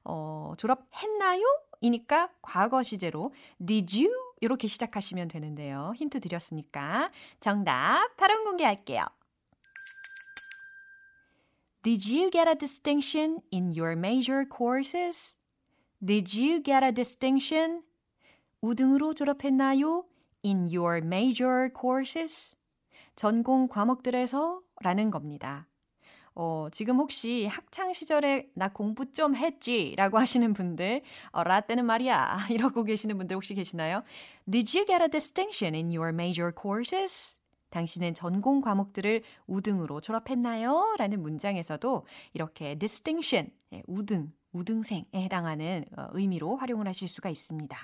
어, 0.04 0.54
졸업했나요? 0.58 1.44
이니까 1.82 2.30
과거 2.42 2.82
시제로 2.84 3.34
did 3.66 4.06
you? 4.06 4.12
이렇게 4.42 4.68
시작하시면 4.68 5.28
되는데요. 5.28 5.94
힌트 5.96 6.20
드렸으니까 6.22 7.12
정답 7.40 8.16
바로 8.18 8.44
공개할게요. 8.44 9.06
Did 11.84 12.16
you 12.16 12.32
get 12.32 12.48
a 12.48 12.56
distinction 12.56 13.42
in 13.52 13.74
your 13.78 13.92
major 13.92 14.46
courses? 14.50 15.36
Did 16.04 16.38
you 16.38 16.64
get 16.64 16.84
a 16.84 16.94
distinction? 16.94 17.84
우등으로 18.62 19.14
졸업했나요? 19.14 20.06
In 20.46 20.70
your 20.74 20.98
major 20.98 21.70
courses? 21.78 22.56
전공 23.16 23.68
과목들에서 23.68 24.62
라는 24.82 25.12
겁니다. 25.12 25.68
어, 26.36 26.68
지금 26.72 26.98
혹시 26.98 27.46
학창 27.46 27.94
시절에 27.94 28.50
나 28.56 28.70
공부 28.70 29.12
좀 29.12 29.36
했지 29.36 29.94
라고 29.98 30.18
하시는 30.18 30.52
분들, 30.54 31.02
어, 31.32 31.44
라떼는 31.44 31.86
말이야. 31.86 32.38
이러고 32.52 32.84
계시는 32.84 33.18
분들 33.18 33.36
혹시 33.36 33.54
계시나요? 33.54 34.04
Did 34.50 34.78
you 34.78 34.86
get 34.86 35.02
a 35.04 35.10
distinction 35.10 35.76
in 35.76 35.96
your 35.96 36.10
major 36.10 36.52
courses? 36.60 37.38
당신은 37.70 38.14
전공 38.14 38.62
과목들을 38.62 39.24
우등으로 39.48 40.00
졸업했나요? 40.02 40.96
라는 40.98 41.22
문장에서도 41.22 42.06
이렇게 42.34 42.78
distinction, 42.78 43.52
예, 43.74 43.84
우등, 43.88 44.32
우등생에 44.54 45.06
해당하는 45.16 45.86
어, 45.98 46.08
의미로 46.14 46.56
활용을 46.58 46.88
하실 46.88 47.08
수가 47.08 47.30
있습니다. 47.30 47.78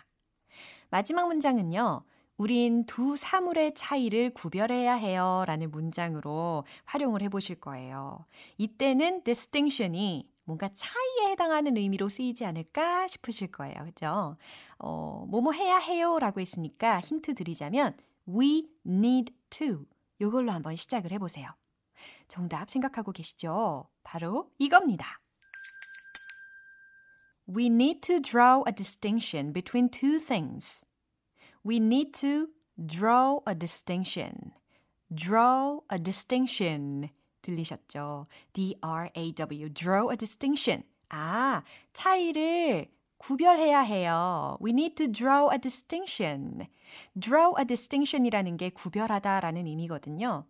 마지막 0.92 1.28
문장은요. 1.28 2.04
우린 2.40 2.86
두 2.86 3.18
사물의 3.18 3.74
차이를 3.76 4.30
구별해야 4.30 4.94
해요. 4.94 5.44
라는 5.46 5.70
문장으로 5.72 6.64
활용을 6.86 7.22
해보실 7.24 7.60
거예요. 7.60 8.26
이때는 8.58 9.24
distinction이 9.24 10.26
뭔가 10.46 10.70
차이에 10.74 11.32
해당하는 11.32 11.76
의미로 11.76 12.08
쓰이지 12.08 12.46
않을까 12.46 13.08
싶으실 13.08 13.52
거예요. 13.52 13.84
그죠? 13.84 14.38
어, 14.78 15.26
뭐뭐 15.28 15.52
해야 15.52 15.80
해요. 15.80 16.18
라고 16.18 16.40
했으니까 16.40 17.02
힌트 17.02 17.36
드리자면, 17.36 17.98
we 18.26 18.70
need 18.88 19.34
to. 19.50 19.86
요걸로 20.22 20.54
한번 20.54 20.78
시작을 20.78 21.12
해보세요. 21.12 21.50
정답 22.30 22.70
생각하고 22.70 23.12
계시죠? 23.12 23.90
바로 24.04 24.50
이겁니다. 24.58 25.20
We 27.54 27.66
need 27.66 28.00
to 28.00 28.22
draw 28.22 28.64
a 28.66 28.74
distinction 28.74 29.52
between 29.52 29.90
two 29.90 30.20
things. 30.20 30.86
We 31.64 31.80
need 31.80 32.14
to 32.14 32.48
draw 32.86 33.40
a 33.48 33.56
distinction. 33.56 34.54
draw 35.14 35.82
a 35.92 35.98
distinction. 35.98 37.10
들리셨죠? 37.42 38.28
D-R-A-W, 38.54 39.70
draw 39.74 40.12
a 40.12 40.18
distinction. 40.18 40.84
아, 41.10 41.64
차이를 41.94 42.92
구별해야 43.18 43.80
해요. 43.82 44.58
We 44.62 44.72
need 44.72 44.96
to 44.96 45.12
draw 45.12 45.50
a 45.52 45.60
distinction. 45.60 46.68
draw 47.20 47.54
a 47.60 47.66
distinction이라는 47.66 48.58
게 48.58 48.70
구별하다라는 48.70 49.66
의미거든요. 49.68 50.46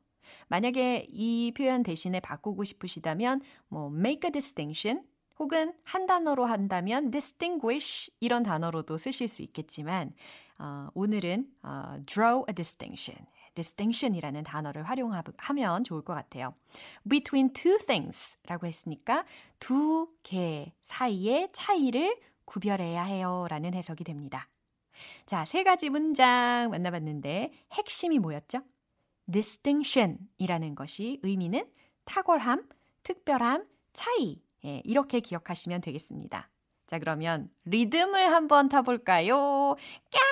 만약에 0.47 1.07
이 1.09 1.51
표현 1.55 1.83
대신에 1.83 2.19
바꾸고 2.19 2.63
싶으시다면 2.63 3.41
뭐 3.67 3.91
make 3.91 4.27
a 4.27 4.31
distinction 4.31 5.03
혹은 5.39 5.73
한 5.83 6.05
단어로 6.05 6.45
한다면 6.45 7.11
distinguish 7.11 8.11
이런 8.19 8.43
단어로도 8.43 8.97
쓰실 8.97 9.27
수 9.27 9.41
있겠지만 9.41 10.13
어, 10.59 10.89
오늘은 10.93 11.47
어, 11.63 11.97
draw 12.05 12.43
a 12.49 12.53
distinction. 12.53 13.25
distinction이라는 13.55 14.43
단어를 14.43 14.83
활용하면 14.83 15.83
좋을 15.83 16.01
것 16.03 16.13
같아요. 16.13 16.53
between 17.09 17.51
two 17.53 17.77
things 17.77 18.37
라고 18.45 18.67
했으니까 18.67 19.25
두 19.59 20.07
개 20.23 20.71
사이의 20.83 21.49
차이를 21.53 22.19
구별해야 22.45 23.03
해요 23.03 23.47
라는 23.49 23.73
해석이 23.73 24.03
됩니다. 24.03 24.47
자, 25.25 25.45
세 25.45 25.63
가지 25.63 25.89
문장 25.89 26.69
만나봤는데 26.71 27.51
핵심이 27.73 28.19
뭐였죠? 28.19 28.61
distinction 29.31 30.17
이라는 30.37 30.75
것이 30.75 31.19
의미는 31.23 31.65
탁월함, 32.05 32.67
특별함, 33.03 33.65
차이 33.93 34.41
예, 34.65 34.81
이렇게 34.83 35.19
기억하시면 35.19 35.81
되겠습니다. 35.81 36.49
자, 36.87 36.99
그러면 36.99 37.49
리듬을 37.65 38.31
한번 38.31 38.67
타볼까요? 38.67 39.75
깍깍깍! 40.11 40.28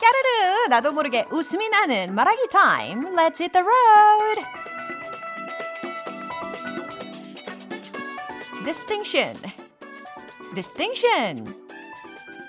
까르르! 0.00 0.68
나도 0.68 0.92
모르게 0.92 1.26
웃음이 1.30 1.68
나는 1.68 2.14
말하기 2.14 2.48
타임. 2.50 3.14
Let's 3.14 3.40
hit 3.40 3.52
the 3.52 3.64
road! 3.64 4.44
distinction. 8.64 9.36
distinction. 10.54 11.54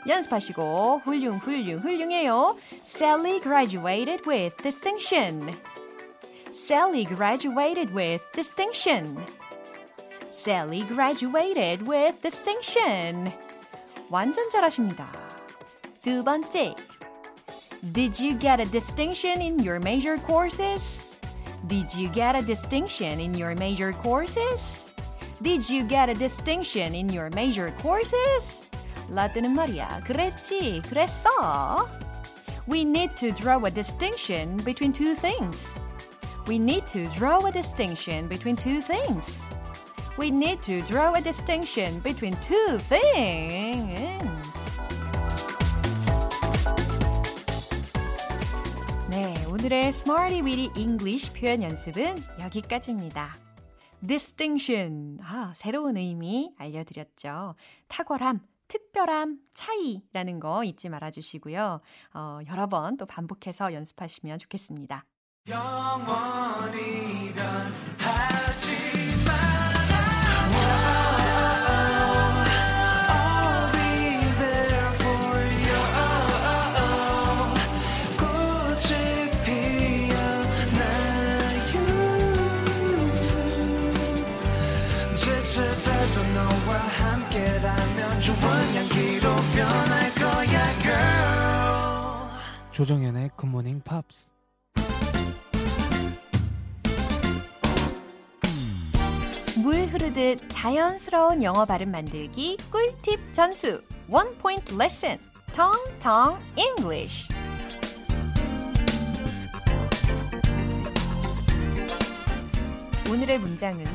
연습하시고 0.07 1.01
훌륭 1.03 1.37
훌륭 1.37 1.79
훌륭해요. 1.79 2.57
Sally 2.83 3.41
graduated 3.41 4.21
with 4.27 4.55
distinction. 4.63 5.53
Sally 6.51 7.03
graduated 7.05 7.93
with 7.93 8.23
distinction. 8.33 9.17
Sally 10.31 10.85
graduated 10.87 11.85
with 11.85 12.21
distinction. 12.21 13.31
완전 14.09 14.49
잘하십니다. 14.49 15.11
두 16.01 16.23
번째. 16.23 16.75
Did 17.92 18.18
you 18.18 18.36
get 18.36 18.60
a 18.60 18.66
distinction 18.66 19.40
in 19.40 19.58
your 19.58 19.80
major 19.80 20.18
courses? 20.18 21.16
Did 21.66 21.94
you 21.94 22.08
get 22.08 22.34
a 22.34 22.42
distinction 22.42 23.20
in 23.20 23.34
your 23.34 23.54
major 23.54 23.92
courses? 23.92 24.90
Did 25.42 25.68
you 25.68 25.84
get 25.84 26.08
a 26.08 26.14
distinction 26.14 26.94
in 26.94 27.08
your 27.08 27.30
major 27.30 27.72
courses? 27.80 28.64
라떼는 29.08 29.54
말이야. 29.54 30.02
그랬지, 30.06 30.82
그랬어. 30.88 31.88
We 32.66 32.84
need 32.84 33.16
to 33.16 33.32
draw 33.32 33.64
a 33.64 33.70
distinction 33.70 34.58
between 34.58 34.92
two 34.92 35.14
things. 35.14 35.78
We 36.46 36.58
need 36.58 36.86
to 36.88 37.08
draw 37.16 37.44
a 37.46 37.50
distinction 37.50 38.28
between 38.28 38.56
two 38.56 38.80
things. 38.80 39.44
We 40.16 40.30
need 40.30 40.62
to 40.62 40.82
draw 40.82 41.14
a 41.14 41.20
distinction 41.20 42.00
between 42.00 42.36
two 42.42 42.78
things. 42.88 44.33
오늘의 49.65 49.87
Smarty 49.87 50.41
Weedy 50.43 50.69
English 50.79 51.33
표현 51.33 51.63
연습은 51.63 52.23
여기까지입니다. 52.39 53.35
distinction. 54.07 55.17
아, 55.23 55.53
새로운 55.55 55.97
의미 55.97 56.53
알려드렸죠. 56.55 57.55
탁월함, 57.87 58.41
특별함, 58.67 59.39
차이라는 59.55 60.39
거 60.39 60.63
잊지 60.63 60.89
말아 60.89 61.09
주시고요. 61.09 61.81
어, 62.13 62.39
여러 62.47 62.67
번 62.67 62.95
또 62.97 63.07
반복해서 63.07 63.73
연습하시면 63.73 64.37
좋겠습니다. 64.37 65.03
조정현의 92.75 93.29
굿모닝 93.37 93.83
팝스 93.85 94.31
물 99.63 99.85
흐르듯 99.85 100.41
자연스러운 100.49 101.41
영어 101.41 101.63
발음 101.63 101.89
만들기 101.91 102.57
꿀팁 102.69 103.33
전수. 103.33 103.81
원 104.09 104.37
포인트 104.39 104.73
레슨 104.73 105.17
tongue 105.53 105.95
tongue 105.95 106.37
English. 106.57 107.33
오늘의 113.09 113.39
문장은 113.39 113.85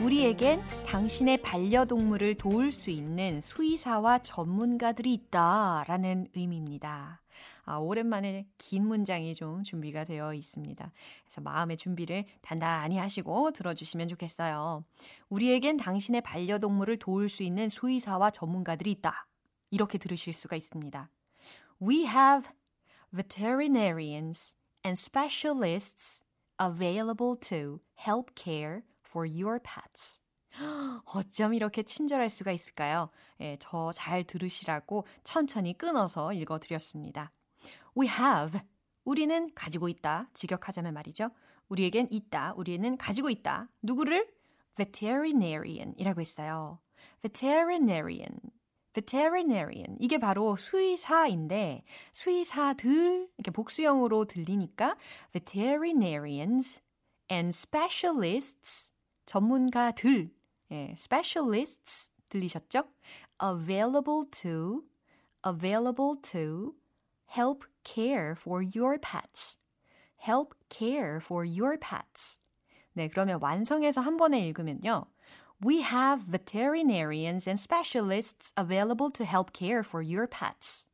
우리에겐 0.00 0.60
당신의 0.88 1.40
반려동물을 1.42 2.34
도울 2.34 2.72
수 2.72 2.90
있는 2.90 3.40
수의사와 3.40 4.18
전문가들이 4.18 5.14
있다 5.14 5.84
라는 5.86 6.26
의미입니다. 6.34 7.21
아, 7.64 7.76
오랜만에 7.76 8.46
긴 8.58 8.86
문장이 8.86 9.34
좀 9.34 9.62
준비가 9.62 10.04
되어 10.04 10.34
있습니다. 10.34 10.92
그래서 11.24 11.40
마음의 11.40 11.76
준비를 11.76 12.24
단단히 12.40 12.98
하시고 12.98 13.52
들어주시면 13.52 14.08
좋겠어요. 14.08 14.84
우리에겐 15.28 15.76
당신의 15.76 16.22
반려동물을 16.22 16.98
도울 16.98 17.28
수 17.28 17.42
있는 17.42 17.68
수의사와 17.68 18.30
전문가들이 18.30 18.90
있다. 18.92 19.26
이렇게 19.70 19.98
들으실 19.98 20.32
수가 20.32 20.56
있습니다. 20.56 21.08
We 21.80 22.06
have 22.06 22.50
veterinarians 23.14 24.56
and 24.84 24.98
specialists 25.00 26.20
available 26.60 27.38
to 27.40 27.80
help 28.06 28.32
care 28.36 28.82
for 29.06 29.28
your 29.28 29.60
pets. 29.62 30.20
어쩜 31.06 31.54
이렇게 31.54 31.82
친절할 31.82 32.28
수가 32.28 32.52
있을까요? 32.52 33.08
예, 33.40 33.56
저 33.58 33.92
잘 33.94 34.24
들으시라고 34.24 35.06
천천히 35.24 35.76
끊어서 35.76 36.32
읽어드렸습니다. 36.32 37.32
We 37.96 38.08
have. 38.08 38.60
우리는 39.04 39.50
가지고 39.54 39.88
있다. 39.88 40.28
직역하자면 40.34 40.94
말이죠. 40.94 41.30
우리에겐 41.68 42.08
있다. 42.10 42.54
우리는 42.56 42.96
가지고 42.96 43.30
있다. 43.30 43.68
누구를? 43.82 44.28
veterinarian 44.76 45.94
이라고 45.96 46.20
했어요. 46.20 46.78
veterinarian. 47.22 48.38
veterinarian. 48.94 49.96
이게 50.00 50.18
바로 50.18 50.56
수의사인데, 50.56 51.84
수의사들, 52.12 53.28
이렇게 53.36 53.50
복수형으로 53.50 54.26
들리니까 54.26 54.96
veterinarians 55.32 56.82
and 57.30 57.48
specialists. 57.48 58.90
전문가들. 59.26 60.30
예, 60.72 60.94
specialists 60.96 62.10
들리셨죠? 62.28 62.84
available 63.42 64.30
to, 64.30 64.82
available 65.46 66.20
to 66.22 66.74
help 67.34 67.66
care 67.83 68.35
for 68.35 68.61
your 68.61 68.97
pets. 68.99 69.57
help 70.17 70.55
care 70.69 71.19
for 71.19 71.45
your 71.45 71.77
pets. 71.77 72.37
네, 72.93 73.07
그러면 73.07 73.39
완성해서 73.41 74.01
한 74.01 74.17
번에 74.17 74.47
읽으면요. 74.47 75.05
We 75.63 75.81
have 75.81 76.21
veterinarians 76.27 77.47
and 77.47 77.59
specialists 77.59 78.51
available 78.57 79.09
to 79.11 79.25
help 79.25 79.53
care 79.53 79.83
for 79.83 80.01
your 80.01 80.27
pets. 80.27 80.85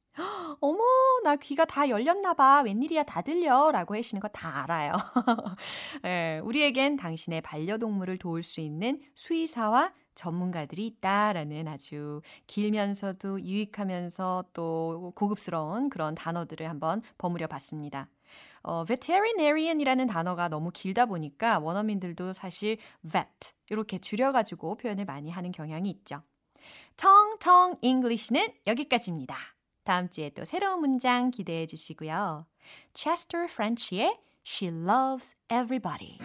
어머, 0.60 0.78
나 1.24 1.36
귀가 1.36 1.64
다 1.64 1.88
열렸나 1.88 2.34
봐. 2.34 2.62
웬일이야, 2.62 3.04
다 3.04 3.22
들려. 3.22 3.70
라고 3.70 3.96
하시는 3.96 4.20
거 4.20 4.28
다 4.28 4.64
알아요. 4.64 4.92
예, 6.04 6.40
우리에겐 6.44 6.96
당신의 6.96 7.40
반려동물을 7.40 8.18
도울 8.18 8.42
수 8.42 8.60
있는 8.60 9.00
수의사와 9.14 9.92
전문가들이 10.14 10.86
있다라는 10.86 11.68
아주 11.68 12.20
길면서도 12.46 13.40
유익하면서 13.42 14.46
또 14.52 15.12
고급스러운 15.14 15.90
그런 15.90 16.14
단어들을 16.14 16.68
한번 16.68 17.02
버무려 17.18 17.46
봤습니다. 17.46 18.08
어, 18.62 18.84
veterinarian이라는 18.84 20.06
단어가 20.08 20.48
너무 20.48 20.70
길다 20.72 21.06
보니까 21.06 21.60
원어민들도 21.60 22.32
사실 22.32 22.78
vet 23.12 23.52
이렇게 23.70 23.98
줄여가지고 23.98 24.76
표현을 24.76 25.04
많이 25.04 25.30
하는 25.30 25.52
경향이 25.52 25.88
있죠. 25.90 26.22
텅텅 26.96 27.76
English는 27.80 28.48
여기까지입니다. 28.66 29.36
다음 29.88 30.10
주에 30.10 30.28
또 30.36 30.44
새로운 30.44 30.80
문장 30.80 31.30
기대해 31.30 31.64
주시고요. 31.64 32.44
Chester 32.92 33.46
French의 33.50 34.18
She 34.44 34.70
Loves 34.70 35.34
Everybody. 35.50 36.18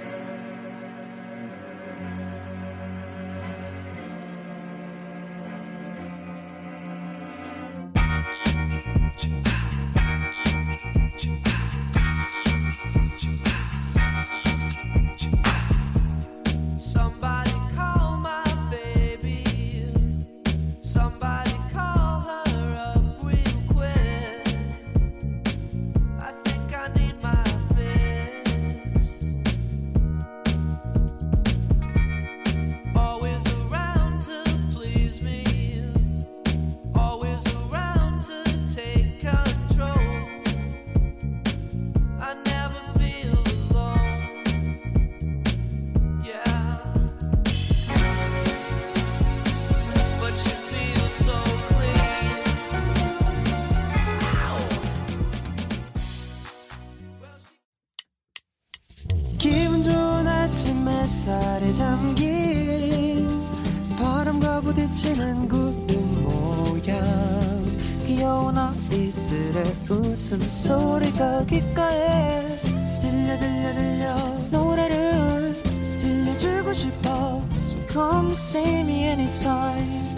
소리가 70.54 71.46
귓가에 71.46 72.58
들려 73.02 73.40
들려 73.40 73.74
들려 73.74 74.16
노래를 74.52 75.64
들려주고 76.00 76.74
싶어 76.74 77.42
So 77.66 77.88
come 77.90 78.32
see 78.34 78.80
me 78.82 79.04
anytime 79.06 80.16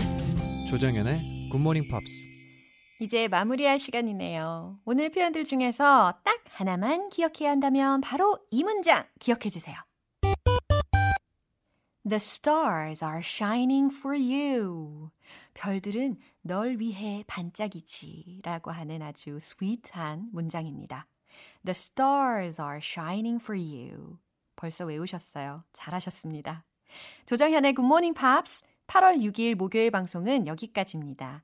조정연의 0.70 1.50
굿모닝 1.52 1.84
팝스. 1.90 2.26
이제 3.02 3.28
마무리할 3.30 3.80
시간이네요. 3.80 4.80
오늘 4.84 5.10
표현들 5.10 5.46
중에서 5.46 6.16
딱 6.24 6.44
하나만 6.50 7.10
기억해야 7.10 7.52
한다면 7.52 8.02
바로 8.02 8.38
이 8.52 8.64
문장 8.64 9.06
기억해 9.20 9.50
주세요. 9.50 9.76
The 12.08 12.18
stars 12.18 13.04
are 13.04 13.20
shining 13.20 13.94
for 13.94 14.18
you. 14.18 15.12
별들은 15.54 16.18
널 16.42 16.80
위해 16.80 17.24
반짝이지 17.28 18.42
라고 18.44 18.72
하는 18.72 19.02
아주 19.02 19.40
sweet한 19.40 20.30
문장입니다. 20.32 21.08
The 21.66 21.72
stars 21.72 22.62
are 22.62 22.78
shining 22.78 23.44
for 23.44 23.60
you. 23.60 24.18
벌써 24.56 24.86
외우셨어요. 24.86 25.64
잘하셨습니다. 25.74 26.64
조정현의 27.26 27.74
굿모닝 27.74 28.14
팝스 28.14 28.64
8월 28.88 29.18
6일 29.20 29.56
목요일 29.56 29.92
방송은 29.92 30.48
여기까지입니다. 30.48 31.44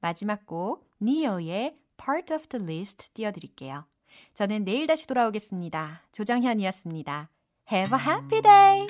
마지막 0.00 0.46
곡 0.46 0.88
Ne-Yo의 1.00 1.76
Part 1.98 2.32
of 2.32 2.46
the 2.48 2.64
List 2.64 3.12
띄워드릴게요. 3.14 3.86
저는 4.34 4.64
내일 4.64 4.86
다시 4.86 5.06
돌아오겠습니다. 5.06 6.02
조정현이었습니다. 6.12 7.30
Have 7.72 7.98
a 7.98 8.04
happy 8.04 8.40
day! 8.40 8.86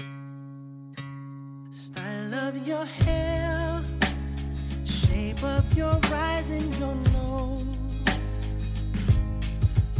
Style 1.72 2.32
of 2.48 2.56
your 2.68 2.86
hair, 3.02 3.55
your 5.74 6.00
and 6.50 6.74
your 6.76 6.94
nose, 7.12 8.56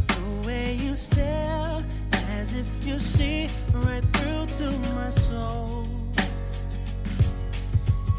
the 0.07 0.47
way 0.47 0.75
you 0.75 0.95
stare 0.95 1.83
as 2.29 2.55
if 2.55 2.67
you 2.85 2.97
see 2.97 3.49
right 3.73 4.03
through 4.13 4.45
to 4.57 4.71
my 4.95 5.09
soul. 5.09 5.87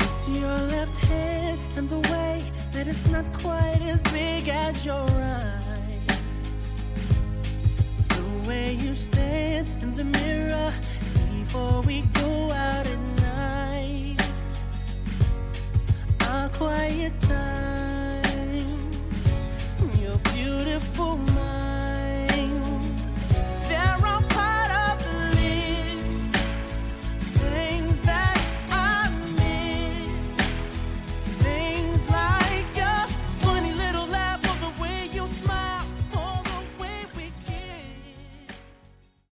It's 0.00 0.28
your 0.28 0.58
left 0.74 0.94
hand 1.06 1.58
and 1.76 1.88
the 1.88 2.00
way 2.10 2.42
that 2.72 2.86
it's 2.86 3.10
not 3.10 3.26
quite 3.32 3.80
as 3.82 4.00
big 4.12 4.48
as 4.48 4.86
your 4.86 5.04
right. 5.04 6.08
The 8.08 8.48
way 8.48 8.74
you 8.74 8.94
stand 8.94 9.66
in 9.82 9.94
the 9.94 10.04
mirror 10.04 10.72
before 11.32 11.82
we 11.82 12.02
go 12.14 12.52
out 12.52 12.86
at 12.86 13.07
quiet 16.58 17.12
time. 17.20 18.90
Your 20.00 20.18
beautiful 20.34 21.16
mind. 21.16 21.67